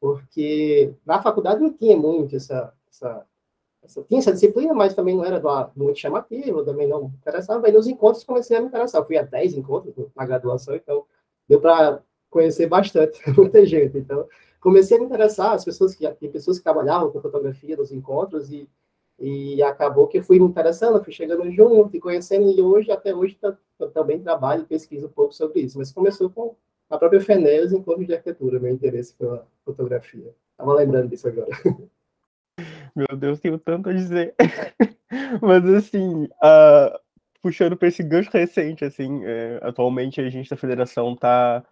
Porque 0.00 0.92
na 1.04 1.22
faculdade 1.22 1.60
não 1.60 1.72
tinha 1.72 1.96
muito 1.96 2.36
essa, 2.36 2.72
essa 2.90 3.26
tinha 4.06 4.18
essa 4.18 4.32
disciplina, 4.32 4.74
mas 4.74 4.94
também 4.94 5.16
não 5.16 5.24
era 5.24 5.40
muito 5.76 5.98
chamativa, 5.98 6.64
também 6.64 6.88
não 6.88 7.04
interessava. 7.04 7.66
Aí 7.66 7.72
nos 7.72 7.86
encontros 7.86 8.24
comecei 8.24 8.56
a 8.56 8.60
me 8.60 8.66
interessar. 8.66 9.00
Eu 9.00 9.06
fui 9.06 9.16
a 9.16 9.22
10 9.22 9.54
encontros 9.54 9.94
na 10.14 10.26
graduação, 10.26 10.74
então 10.74 11.04
deu 11.48 11.60
para 11.60 12.02
conhecer 12.28 12.66
bastante, 12.66 13.20
muita 13.36 13.64
gente. 13.64 13.96
Então, 13.96 14.26
comecei 14.60 14.96
a 14.96 15.00
me 15.00 15.06
interessar, 15.06 15.52
as 15.52 15.64
pessoas 15.64 15.94
que 15.94 16.08
pessoas 16.28 16.58
que 16.58 16.64
trabalhavam 16.64 17.10
com 17.10 17.20
fotografia 17.20 17.76
nos 17.76 17.92
encontros 17.92 18.50
e 18.50 18.68
e 19.18 19.62
acabou 19.62 20.06
que 20.06 20.20
fui 20.20 20.38
me 20.38 20.46
interessando, 20.46 21.02
fui 21.02 21.12
chegando 21.12 21.50
junto 21.50 21.96
e 21.96 22.00
conhecendo, 22.00 22.50
e 22.50 22.60
hoje, 22.60 22.90
até 22.90 23.14
hoje, 23.14 23.36
tá, 23.36 23.56
também 23.94 24.20
trabalho 24.20 24.62
e 24.62 24.66
pesquiso 24.66 25.06
um 25.06 25.10
pouco 25.10 25.32
sobre 25.32 25.60
isso. 25.60 25.78
Mas 25.78 25.92
começou 25.92 26.28
com 26.30 26.54
a 26.90 26.98
própria 26.98 27.20
FENES, 27.20 27.72
encontro 27.72 28.04
de 28.04 28.12
arquitetura, 28.12 28.60
meu 28.60 28.72
interesse 28.72 29.14
pela 29.14 29.46
fotografia. 29.64 30.34
Estava 30.52 30.74
lembrando 30.74 31.08
disso 31.08 31.28
agora. 31.28 31.48
Meu 32.94 33.14
Deus, 33.14 33.38
tenho 33.40 33.58
tanto 33.58 33.90
a 33.90 33.92
dizer. 33.92 34.34
Mas 35.42 35.62
assim, 35.66 36.24
uh, 36.24 36.98
puxando 37.42 37.76
para 37.76 37.88
esse 37.88 38.02
gancho 38.02 38.30
recente, 38.32 38.86
assim, 38.86 39.22
é, 39.22 39.60
atualmente 39.62 40.18
a 40.18 40.30
gente 40.30 40.48
da 40.48 40.56
federação 40.56 41.12
está 41.12 41.62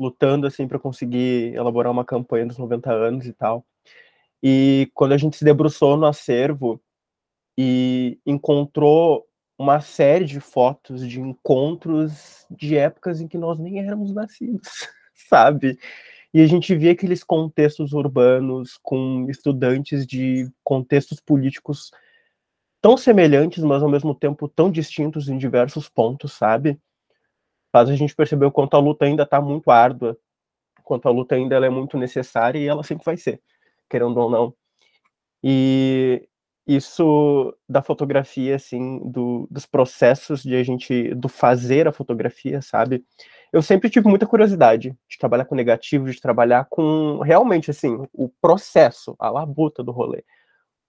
lutando 0.00 0.46
assim 0.46 0.66
para 0.66 0.78
conseguir 0.78 1.54
elaborar 1.54 1.92
uma 1.92 2.04
campanha 2.04 2.46
dos 2.46 2.56
90 2.56 2.90
anos 2.90 3.26
e 3.26 3.32
tal. 3.34 3.64
E 4.42 4.90
quando 4.94 5.12
a 5.12 5.18
gente 5.18 5.36
se 5.36 5.44
debruçou 5.44 5.96
no 5.96 6.06
acervo 6.06 6.80
e 7.56 8.18
encontrou 8.26 9.26
uma 9.58 9.80
série 9.80 10.24
de 10.24 10.40
fotos 10.40 11.06
de 11.08 11.20
encontros 11.20 12.46
de 12.50 12.76
épocas 12.76 13.20
em 13.20 13.28
que 13.28 13.38
nós 13.38 13.58
nem 13.58 13.78
éramos 13.78 14.12
nascidos, 14.12 14.88
sabe? 15.14 15.78
e 16.34 16.40
a 16.40 16.46
gente 16.48 16.74
via 16.74 16.90
aqueles 16.90 17.22
contextos 17.22 17.92
urbanos 17.92 18.76
com 18.82 19.24
estudantes 19.30 20.04
de 20.04 20.50
contextos 20.64 21.20
políticos 21.20 21.92
tão 22.82 22.96
semelhantes, 22.96 23.62
mas 23.62 23.84
ao 23.84 23.88
mesmo 23.88 24.12
tempo 24.16 24.48
tão 24.48 24.68
distintos 24.68 25.28
em 25.28 25.38
diversos 25.38 25.88
pontos, 25.88 26.32
sabe? 26.32 26.76
Faz 27.72 27.88
a 27.88 27.94
gente 27.94 28.16
perceber 28.16 28.46
o 28.46 28.50
quanto 28.50 28.74
a 28.76 28.80
luta 28.80 29.04
ainda 29.04 29.22
está 29.22 29.40
muito 29.40 29.70
árdua, 29.70 30.18
quanto 30.82 31.08
a 31.08 31.12
luta 31.12 31.36
ainda 31.36 31.54
é 31.64 31.70
muito 31.70 31.96
necessária 31.96 32.58
e 32.58 32.66
ela 32.66 32.82
sempre 32.82 33.04
vai 33.04 33.16
ser, 33.16 33.40
querendo 33.94 34.16
ou 34.18 34.28
não. 34.28 34.54
E 35.42 36.26
isso 36.66 37.54
da 37.68 37.82
fotografia, 37.82 38.56
assim, 38.56 38.98
do, 39.04 39.46
dos 39.50 39.66
processos 39.66 40.42
de 40.42 40.56
a 40.56 40.62
gente, 40.62 41.14
do 41.14 41.28
fazer 41.28 41.86
a 41.86 41.92
fotografia, 41.92 42.60
sabe? 42.62 43.04
eu 43.54 43.62
sempre 43.62 43.88
tive 43.88 44.08
muita 44.08 44.26
curiosidade 44.26 44.96
de 45.08 45.16
trabalhar 45.16 45.44
com 45.44 45.54
negativo, 45.54 46.10
de 46.10 46.20
trabalhar 46.20 46.66
com 46.68 47.20
realmente 47.20 47.70
assim 47.70 48.04
o 48.12 48.28
processo, 48.28 49.14
a 49.16 49.30
labuta 49.30 49.80
do 49.80 49.92
rolê, 49.92 50.24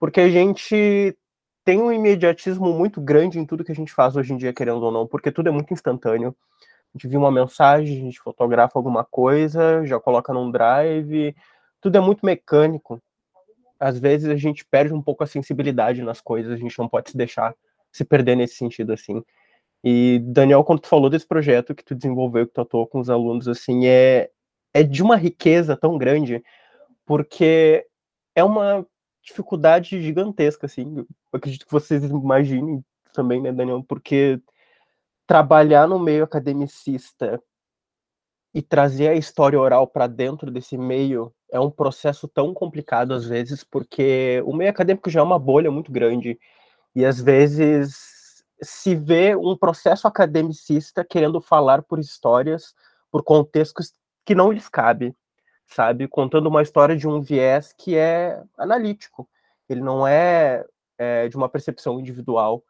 porque 0.00 0.20
a 0.20 0.28
gente 0.28 1.16
tem 1.64 1.80
um 1.80 1.92
imediatismo 1.92 2.72
muito 2.72 3.00
grande 3.00 3.38
em 3.38 3.46
tudo 3.46 3.62
que 3.62 3.70
a 3.70 3.74
gente 3.74 3.92
faz 3.92 4.16
hoje 4.16 4.32
em 4.32 4.36
dia, 4.36 4.52
querendo 4.52 4.82
ou 4.82 4.90
não, 4.90 5.06
porque 5.06 5.30
tudo 5.30 5.48
é 5.48 5.52
muito 5.52 5.72
instantâneo. 5.72 6.34
A 6.92 6.98
gente 6.98 7.06
viu 7.06 7.20
uma 7.20 7.30
mensagem, 7.30 7.98
a 7.98 8.00
gente 8.00 8.18
fotografa 8.18 8.76
alguma 8.76 9.04
coisa, 9.04 9.84
já 9.84 10.00
coloca 10.00 10.32
num 10.32 10.50
drive, 10.50 11.36
tudo 11.86 11.98
é 11.98 12.00
muito 12.00 12.26
mecânico. 12.26 13.00
Às 13.78 13.96
vezes 13.96 14.28
a 14.28 14.34
gente 14.34 14.64
perde 14.64 14.92
um 14.92 15.00
pouco 15.00 15.22
a 15.22 15.26
sensibilidade 15.26 16.02
nas 16.02 16.20
coisas, 16.20 16.52
a 16.52 16.56
gente 16.56 16.76
não 16.80 16.88
pode 16.88 17.10
se 17.10 17.16
deixar 17.16 17.54
se 17.92 18.04
perder 18.04 18.34
nesse 18.34 18.56
sentido 18.56 18.92
assim. 18.92 19.22
E, 19.84 20.18
Daniel, 20.24 20.64
quando 20.64 20.80
tu 20.80 20.88
falou 20.88 21.08
desse 21.08 21.24
projeto 21.24 21.76
que 21.76 21.84
tu 21.84 21.94
desenvolveu, 21.94 22.44
que 22.44 22.54
tu 22.54 22.60
atuou 22.60 22.88
com 22.88 22.98
os 22.98 23.08
alunos, 23.08 23.46
assim, 23.46 23.86
é, 23.86 24.28
é 24.74 24.82
de 24.82 25.00
uma 25.00 25.14
riqueza 25.14 25.76
tão 25.76 25.96
grande, 25.96 26.42
porque 27.04 27.86
é 28.34 28.42
uma 28.42 28.84
dificuldade 29.22 30.02
gigantesca, 30.02 30.66
assim, 30.66 30.96
eu 30.96 31.06
acredito 31.32 31.66
que 31.66 31.72
vocês 31.72 32.02
imaginem 32.02 32.84
também, 33.12 33.40
né, 33.40 33.52
Daniel, 33.52 33.84
porque 33.86 34.40
trabalhar 35.24 35.86
no 35.86 36.00
meio 36.00 36.24
academicista 36.24 37.40
e 38.56 38.62
trazer 38.62 39.08
a 39.08 39.14
história 39.14 39.60
oral 39.60 39.86
para 39.86 40.06
dentro 40.06 40.50
desse 40.50 40.78
meio 40.78 41.30
é 41.52 41.60
um 41.60 41.70
processo 41.70 42.26
tão 42.26 42.54
complicado 42.54 43.12
às 43.12 43.26
vezes, 43.26 43.62
porque 43.62 44.42
o 44.46 44.56
meio 44.56 44.70
acadêmico 44.70 45.10
já 45.10 45.20
é 45.20 45.22
uma 45.22 45.38
bolha 45.38 45.70
muito 45.70 45.92
grande 45.92 46.38
e 46.94 47.04
às 47.04 47.20
vezes 47.20 48.42
se 48.62 48.94
vê 48.94 49.36
um 49.36 49.54
processo 49.54 50.08
academicista 50.08 51.04
querendo 51.04 51.38
falar 51.38 51.82
por 51.82 51.98
histórias, 51.98 52.74
por 53.10 53.22
contextos 53.22 53.92
que 54.24 54.34
não 54.34 54.50
lhes 54.50 54.70
cabe, 54.70 55.14
sabe? 55.66 56.08
Contando 56.08 56.46
uma 56.48 56.62
história 56.62 56.96
de 56.96 57.06
um 57.06 57.20
viés 57.20 57.74
que 57.76 57.94
é 57.94 58.42
analítico. 58.56 59.28
Ele 59.68 59.82
não 59.82 60.06
é, 60.08 60.64
é 60.96 61.28
de 61.28 61.36
uma 61.36 61.50
percepção 61.50 62.00
individual, 62.00 62.64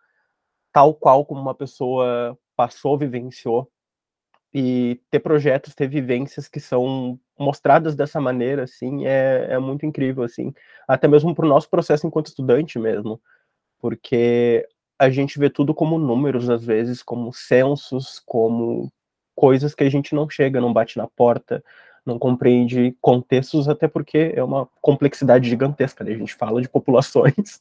tal 0.73 0.93
qual 0.97 1.25
como 1.25 1.41
uma 1.41 1.55
pessoa 1.55 2.37
passou, 2.57 2.99
vivenciou. 2.99 3.71
E 4.53 5.01
ter 5.11 5.21
projetos, 5.21 5.75
ter 5.75 5.89
vivências 5.89 6.49
que 6.49 6.61
são 6.61 7.19
mostradas 7.39 7.95
dessa 7.95 8.21
maneira, 8.21 8.65
assim, 8.65 9.07
é, 9.07 9.49
é 9.51 9.59
muito 9.59 9.85
incrível, 9.85 10.25
assim, 10.25 10.55
até 10.89 11.07
mesmo 11.07 11.35
para 11.35 11.45
o 11.45 11.49
nosso 11.49 11.69
processo 11.69 12.07
enquanto 12.07 12.29
estudante 12.29 12.79
mesmo, 12.79 13.21
porque 13.79 14.67
a 14.99 15.11
gente 15.11 15.39
vê 15.39 15.51
tudo 15.51 15.75
como 15.75 15.99
números, 15.99 16.49
às 16.49 16.65
vezes, 16.65 17.03
como 17.03 17.33
censos, 17.33 18.23
como 18.25 18.91
coisas 19.35 19.75
que 19.75 19.85
a 19.85 19.91
gente 19.91 20.15
não 20.15 20.29
chega, 20.29 20.61
não 20.61 20.73
bate 20.73 20.97
na 20.97 21.07
porta, 21.07 21.63
não 22.05 22.19
compreende 22.19 22.97
contextos, 23.01 23.69
até 23.69 23.87
porque 23.87 24.33
é 24.35 24.43
uma 24.43 24.67
complexidade 24.81 25.49
gigantesca, 25.49 26.03
né? 26.03 26.13
A 26.13 26.19
gente 26.19 26.35
fala 26.35 26.63
de 26.63 26.69
populações 26.71 27.61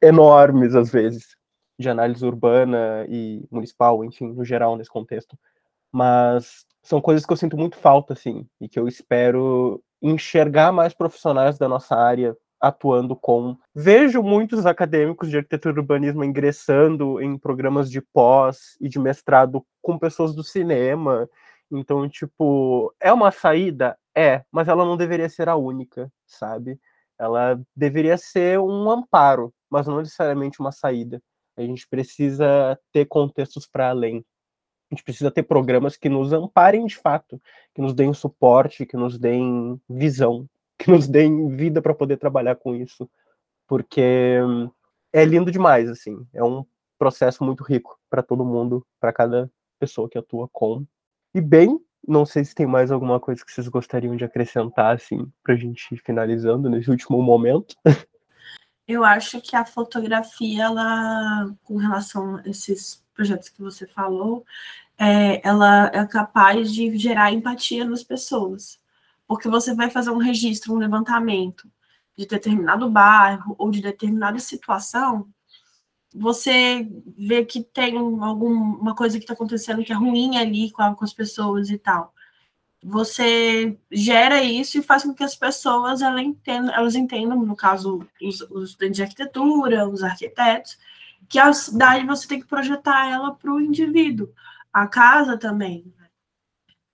enormes, 0.00 0.74
às 0.74 0.90
vezes, 0.90 1.36
de 1.78 1.88
análise 1.88 2.24
urbana 2.24 3.04
e 3.08 3.44
municipal, 3.50 4.04
enfim, 4.04 4.28
no 4.28 4.44
geral, 4.44 4.76
nesse 4.76 4.90
contexto. 4.90 5.36
Mas 5.94 6.66
são 6.82 7.00
coisas 7.00 7.24
que 7.24 7.32
eu 7.32 7.36
sinto 7.36 7.56
muito 7.56 7.76
falta, 7.76 8.14
assim, 8.14 8.44
e 8.60 8.68
que 8.68 8.80
eu 8.80 8.88
espero 8.88 9.80
enxergar 10.02 10.72
mais 10.72 10.92
profissionais 10.92 11.56
da 11.56 11.68
nossa 11.68 11.94
área 11.94 12.36
atuando 12.60 13.14
com. 13.14 13.56
Vejo 13.72 14.20
muitos 14.20 14.66
acadêmicos 14.66 15.30
de 15.30 15.36
arquitetura 15.36 15.76
e 15.76 15.78
urbanismo 15.78 16.24
ingressando 16.24 17.22
em 17.22 17.38
programas 17.38 17.88
de 17.88 18.00
pós 18.00 18.76
e 18.80 18.88
de 18.88 18.98
mestrado 18.98 19.64
com 19.80 19.96
pessoas 19.96 20.34
do 20.34 20.42
cinema. 20.42 21.28
Então, 21.70 22.08
tipo, 22.08 22.92
é 23.00 23.12
uma 23.12 23.30
saída? 23.30 23.96
É, 24.16 24.42
mas 24.50 24.66
ela 24.66 24.84
não 24.84 24.96
deveria 24.96 25.28
ser 25.28 25.48
a 25.48 25.54
única, 25.54 26.10
sabe? 26.26 26.76
Ela 27.18 27.60
deveria 27.76 28.18
ser 28.18 28.58
um 28.58 28.90
amparo, 28.90 29.54
mas 29.70 29.86
não 29.86 29.98
necessariamente 29.98 30.58
uma 30.58 30.72
saída. 30.72 31.22
A 31.56 31.62
gente 31.62 31.86
precisa 31.88 32.76
ter 32.92 33.04
contextos 33.06 33.64
para 33.66 33.90
além. 33.90 34.24
A 34.90 34.94
gente 34.94 35.04
precisa 35.04 35.30
ter 35.30 35.42
programas 35.42 35.96
que 35.96 36.08
nos 36.08 36.32
amparem 36.32 36.86
de 36.86 36.96
fato, 36.96 37.40
que 37.74 37.80
nos 37.80 37.94
deem 37.94 38.12
suporte, 38.12 38.86
que 38.86 38.96
nos 38.96 39.18
deem 39.18 39.80
visão, 39.88 40.48
que 40.78 40.90
nos 40.90 41.08
deem 41.08 41.48
vida 41.56 41.80
para 41.80 41.94
poder 41.94 42.16
trabalhar 42.16 42.56
com 42.56 42.74
isso, 42.74 43.08
porque 43.66 44.38
é 45.12 45.24
lindo 45.24 45.50
demais, 45.50 45.88
assim, 45.88 46.26
é 46.32 46.42
um 46.42 46.64
processo 46.98 47.44
muito 47.44 47.64
rico 47.64 47.98
para 48.10 48.22
todo 48.22 48.44
mundo, 48.44 48.86
para 49.00 49.12
cada 49.12 49.50
pessoa 49.78 50.08
que 50.08 50.18
atua 50.18 50.48
com. 50.52 50.84
E 51.34 51.40
bem, 51.40 51.78
não 52.06 52.24
sei 52.26 52.44
se 52.44 52.54
tem 52.54 52.66
mais 52.66 52.90
alguma 52.90 53.18
coisa 53.18 53.44
que 53.44 53.50
vocês 53.50 53.68
gostariam 53.68 54.16
de 54.16 54.24
acrescentar, 54.24 54.94
assim, 54.94 55.30
para 55.42 55.54
a 55.54 55.56
gente 55.56 55.94
ir 55.94 55.98
finalizando 55.98 56.68
nesse 56.68 56.90
último 56.90 57.22
momento. 57.22 57.74
Eu 58.86 59.04
acho 59.04 59.40
que 59.40 59.56
a 59.56 59.64
fotografia, 59.64 60.64
ela, 60.64 61.54
com 61.64 61.76
relação 61.76 62.36
a 62.36 62.42
esses 62.48 63.02
projetos 63.14 63.48
que 63.48 63.62
você 63.62 63.86
falou, 63.86 64.44
é, 64.98 65.46
ela 65.46 65.90
é 65.94 66.04
capaz 66.06 66.72
de 66.72 66.96
gerar 66.98 67.32
empatia 67.32 67.84
nas 67.84 68.02
pessoas 68.02 68.78
porque 69.26 69.48
você 69.48 69.74
vai 69.74 69.90
fazer 69.90 70.10
um 70.10 70.18
registro, 70.18 70.74
um 70.74 70.78
levantamento 70.78 71.68
de 72.16 72.26
determinado 72.26 72.88
bairro 72.90 73.54
ou 73.58 73.70
de 73.70 73.80
determinada 73.80 74.38
situação, 74.38 75.28
você 76.14 76.88
vê 77.18 77.44
que 77.44 77.62
tem 77.62 77.98
alguma 77.98 78.94
coisa 78.94 79.18
que 79.18 79.24
está 79.24 79.34
acontecendo 79.34 79.82
que 79.82 79.92
é 79.92 79.96
ruim 79.96 80.36
ali 80.36 80.70
com, 80.70 80.82
as 81.00 81.12
pessoas 81.12 81.70
e 81.70 81.78
tal. 81.78 82.13
Você 82.86 83.78
gera 83.90 84.42
isso 84.42 84.78
e 84.78 84.82
faz 84.82 85.04
com 85.04 85.14
que 85.14 85.24
as 85.24 85.34
pessoas 85.34 86.02
elas 86.02 86.20
entendam, 86.22 86.74
elas 86.74 86.94
entendam 86.94 87.40
no 87.42 87.56
caso, 87.56 88.06
os, 88.22 88.42
os 88.42 88.70
estudantes 88.70 88.96
de 88.96 89.02
arquitetura, 89.02 89.88
os 89.88 90.02
arquitetos, 90.02 90.78
que 91.28 91.38
a 91.38 91.52
cidade 91.52 92.06
você 92.06 92.28
tem 92.28 92.40
que 92.40 92.46
projetar 92.46 93.10
ela 93.10 93.34
para 93.34 93.52
o 93.52 93.60
indivíduo. 93.60 94.32
A 94.72 94.86
casa 94.86 95.38
também. 95.38 95.94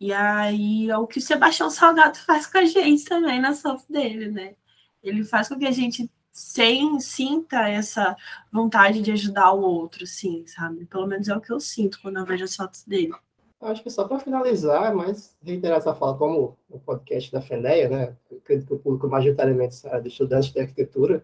E 0.00 0.12
aí 0.12 0.88
é 0.90 0.96
o 0.96 1.06
que 1.06 1.18
o 1.18 1.22
Sebastião 1.22 1.70
Salgado 1.70 2.18
faz 2.24 2.46
com 2.46 2.58
a 2.58 2.64
gente 2.64 3.04
também 3.04 3.40
na 3.40 3.54
soft 3.54 3.86
dele, 3.88 4.30
né? 4.30 4.54
Ele 5.02 5.24
faz 5.24 5.48
com 5.48 5.58
que 5.58 5.66
a 5.66 5.72
gente 5.72 6.10
sem, 6.32 7.00
sinta 7.00 7.68
essa 7.68 8.16
vontade 8.52 9.02
de 9.02 9.12
ajudar 9.12 9.52
o 9.52 9.60
outro, 9.60 10.06
sim, 10.06 10.46
sabe? 10.46 10.86
Pelo 10.86 11.06
menos 11.06 11.28
é 11.28 11.36
o 11.36 11.40
que 11.40 11.52
eu 11.52 11.60
sinto 11.60 12.00
quando 12.00 12.18
eu 12.18 12.24
vejo 12.24 12.44
as 12.44 12.56
fotos 12.56 12.84
dele. 12.84 13.12
Acho 13.60 13.82
que 13.82 13.90
só 13.90 14.04
para 14.08 14.18
finalizar, 14.18 14.94
mas 14.94 15.36
reiterar 15.42 15.78
essa 15.78 15.94
fala, 15.94 16.16
como 16.16 16.56
o 16.70 16.78
podcast 16.78 17.30
da 17.30 17.42
FENEA, 17.42 17.88
né? 17.88 18.16
Acredito 18.38 18.68
que 18.68 18.74
o 18.74 18.78
público 18.78 19.06
majoritariamente 19.06 19.86
é 19.86 20.00
de 20.00 20.08
estudantes 20.08 20.50
de 20.50 20.60
arquitetura, 20.60 21.22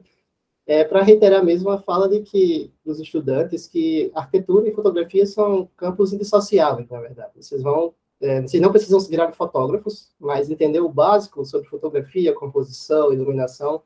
é 0.66 0.84
para 0.84 1.02
reiterar 1.02 1.44
mesmo 1.44 1.70
a 1.70 1.78
fala 1.78 2.08
de 2.08 2.20
que 2.20 2.72
os 2.84 3.00
estudantes 3.00 3.66
que 3.66 4.10
arquitetura 4.14 4.68
e 4.68 4.72
fotografia 4.72 5.24
são 5.24 5.68
campos 5.76 6.12
indissociáveis, 6.12 6.88
na 6.90 7.00
verdade. 7.00 7.32
Vocês 7.36 7.62
vão 7.62 7.94
é, 8.20 8.40
vocês 8.40 8.62
não 8.62 8.70
precisam 8.70 8.98
se 8.98 9.10
virar 9.10 9.30
fotógrafos, 9.32 10.10
mas 10.18 10.50
entender 10.50 10.80
o 10.80 10.88
básico 10.88 11.44
sobre 11.44 11.68
fotografia, 11.68 12.34
composição, 12.34 13.12
iluminação, 13.12 13.82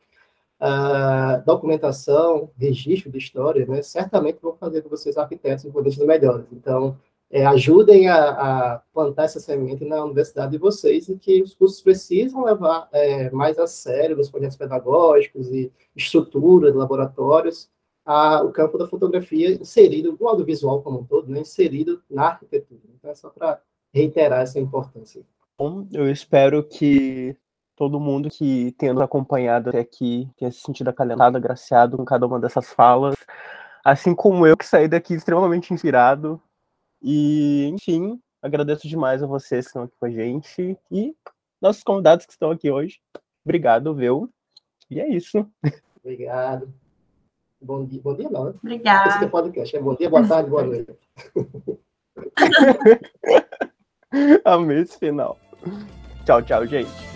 uh, 0.61 1.45
documentação, 1.45 2.51
registro 2.57 3.11
de 3.11 3.19
história, 3.19 3.67
né, 3.67 3.83
certamente 3.83 4.39
vão 4.41 4.57
fazer 4.57 4.83
com 4.83 4.89
vocês 4.89 5.17
arquitetos 5.17 5.65
e 5.65 6.07
melhores. 6.07 6.47
Então, 6.53 6.97
é, 7.31 7.47
ajudem 7.47 8.09
a, 8.09 8.31
a, 8.31 8.83
plantar 8.93 9.25
essa 9.25 9.39
semente 9.39 9.85
na 9.85 10.05
universidade 10.05 10.53
de 10.53 10.59
vocês 10.59 11.09
e 11.09 11.17
que 11.17 11.41
os 11.41 11.55
cursos 11.55 11.81
precisam 11.81 12.45
levar 12.45 12.89
é, 12.93 13.31
mais 13.31 13.59
a 13.59 13.67
sério 13.67 14.17
nos 14.17 14.29
projetos 14.29 14.57
pedagógicos 14.57 15.49
e 15.49 15.73
estrutura 15.95 16.73
de 16.73 16.77
laboratórios 16.77 17.71
a, 18.05 18.43
o 18.43 18.51
campo 18.51 18.77
da 18.77 18.89
fotografia 18.89 19.53
inserido, 19.53 20.17
o 20.19 20.29
audiovisual 20.29 20.83
como 20.83 21.01
um 21.01 21.05
todo, 21.05 21.31
né, 21.31 21.41
inserido 21.41 22.03
na 22.11 22.29
arquitetura. 22.29 22.81
Então, 22.99 23.11
é 23.11 23.15
só 23.15 23.31
para 23.31 23.61
reiterar 23.95 24.41
essa 24.41 24.59
importância. 24.59 25.23
Bom, 25.57 25.87
eu 25.93 26.11
espero 26.11 26.65
que 26.65 27.37
todo 27.77 28.01
mundo 28.01 28.29
que 28.29 28.73
tenha 28.73 28.93
nos 28.93 29.03
acompanhado 29.03 29.71
até 29.71 29.81
aqui 29.81 30.29
tenha 30.37 30.51
se 30.51 30.61
sentido 30.61 30.89
acalentado, 30.89 31.37
agraciado 31.37 31.97
com 31.97 32.05
cada 32.05 32.27
uma 32.27 32.41
dessas 32.41 32.73
falas, 32.73 33.15
assim 33.85 34.15
como 34.15 34.47
eu 34.47 34.57
que 34.57 34.67
saí 34.67 34.89
daqui 34.89 35.15
extremamente 35.15 35.73
inspirado. 35.73 36.41
E, 37.03 37.69
enfim, 37.73 38.21
agradeço 38.43 38.89
demais 38.89 39.23
a 39.23 39.27
vocês 39.27 39.65
que 39.65 39.71
estão 39.71 39.85
aqui 39.85 39.95
com 39.99 40.07
a 40.07 40.11
gente 40.11 40.77
e 40.91 41.15
nossos 41.61 41.83
convidados 41.83 42.27
que 42.27 42.33
estão 42.33 42.51
aqui 42.51 42.71
hoje. 42.71 43.01
Obrigado, 43.45 43.95
viu? 43.95 44.31
E 44.91 45.01
é 45.01 45.09
isso. 45.09 45.47
Obrigado. 46.03 46.73
Bom 47.61 47.85
dia, 47.85 48.01
bom 48.03 48.15
dia 48.15 48.31
não, 48.31 48.47
né? 48.47 48.55
Obrigado. 48.63 49.09
Esse 49.09 49.25
é 49.25 49.29
podcast. 49.29 49.77
É 49.77 49.81
bom 49.81 49.95
dia, 49.95 50.09
boa 50.09 50.27
tarde, 50.27 50.49
boa 50.49 50.65
noite. 50.65 50.97
Amei 54.45 54.81
esse 54.81 54.99
final. 54.99 55.39
Tchau, 56.25 56.43
tchau, 56.43 56.67
gente. 56.67 57.10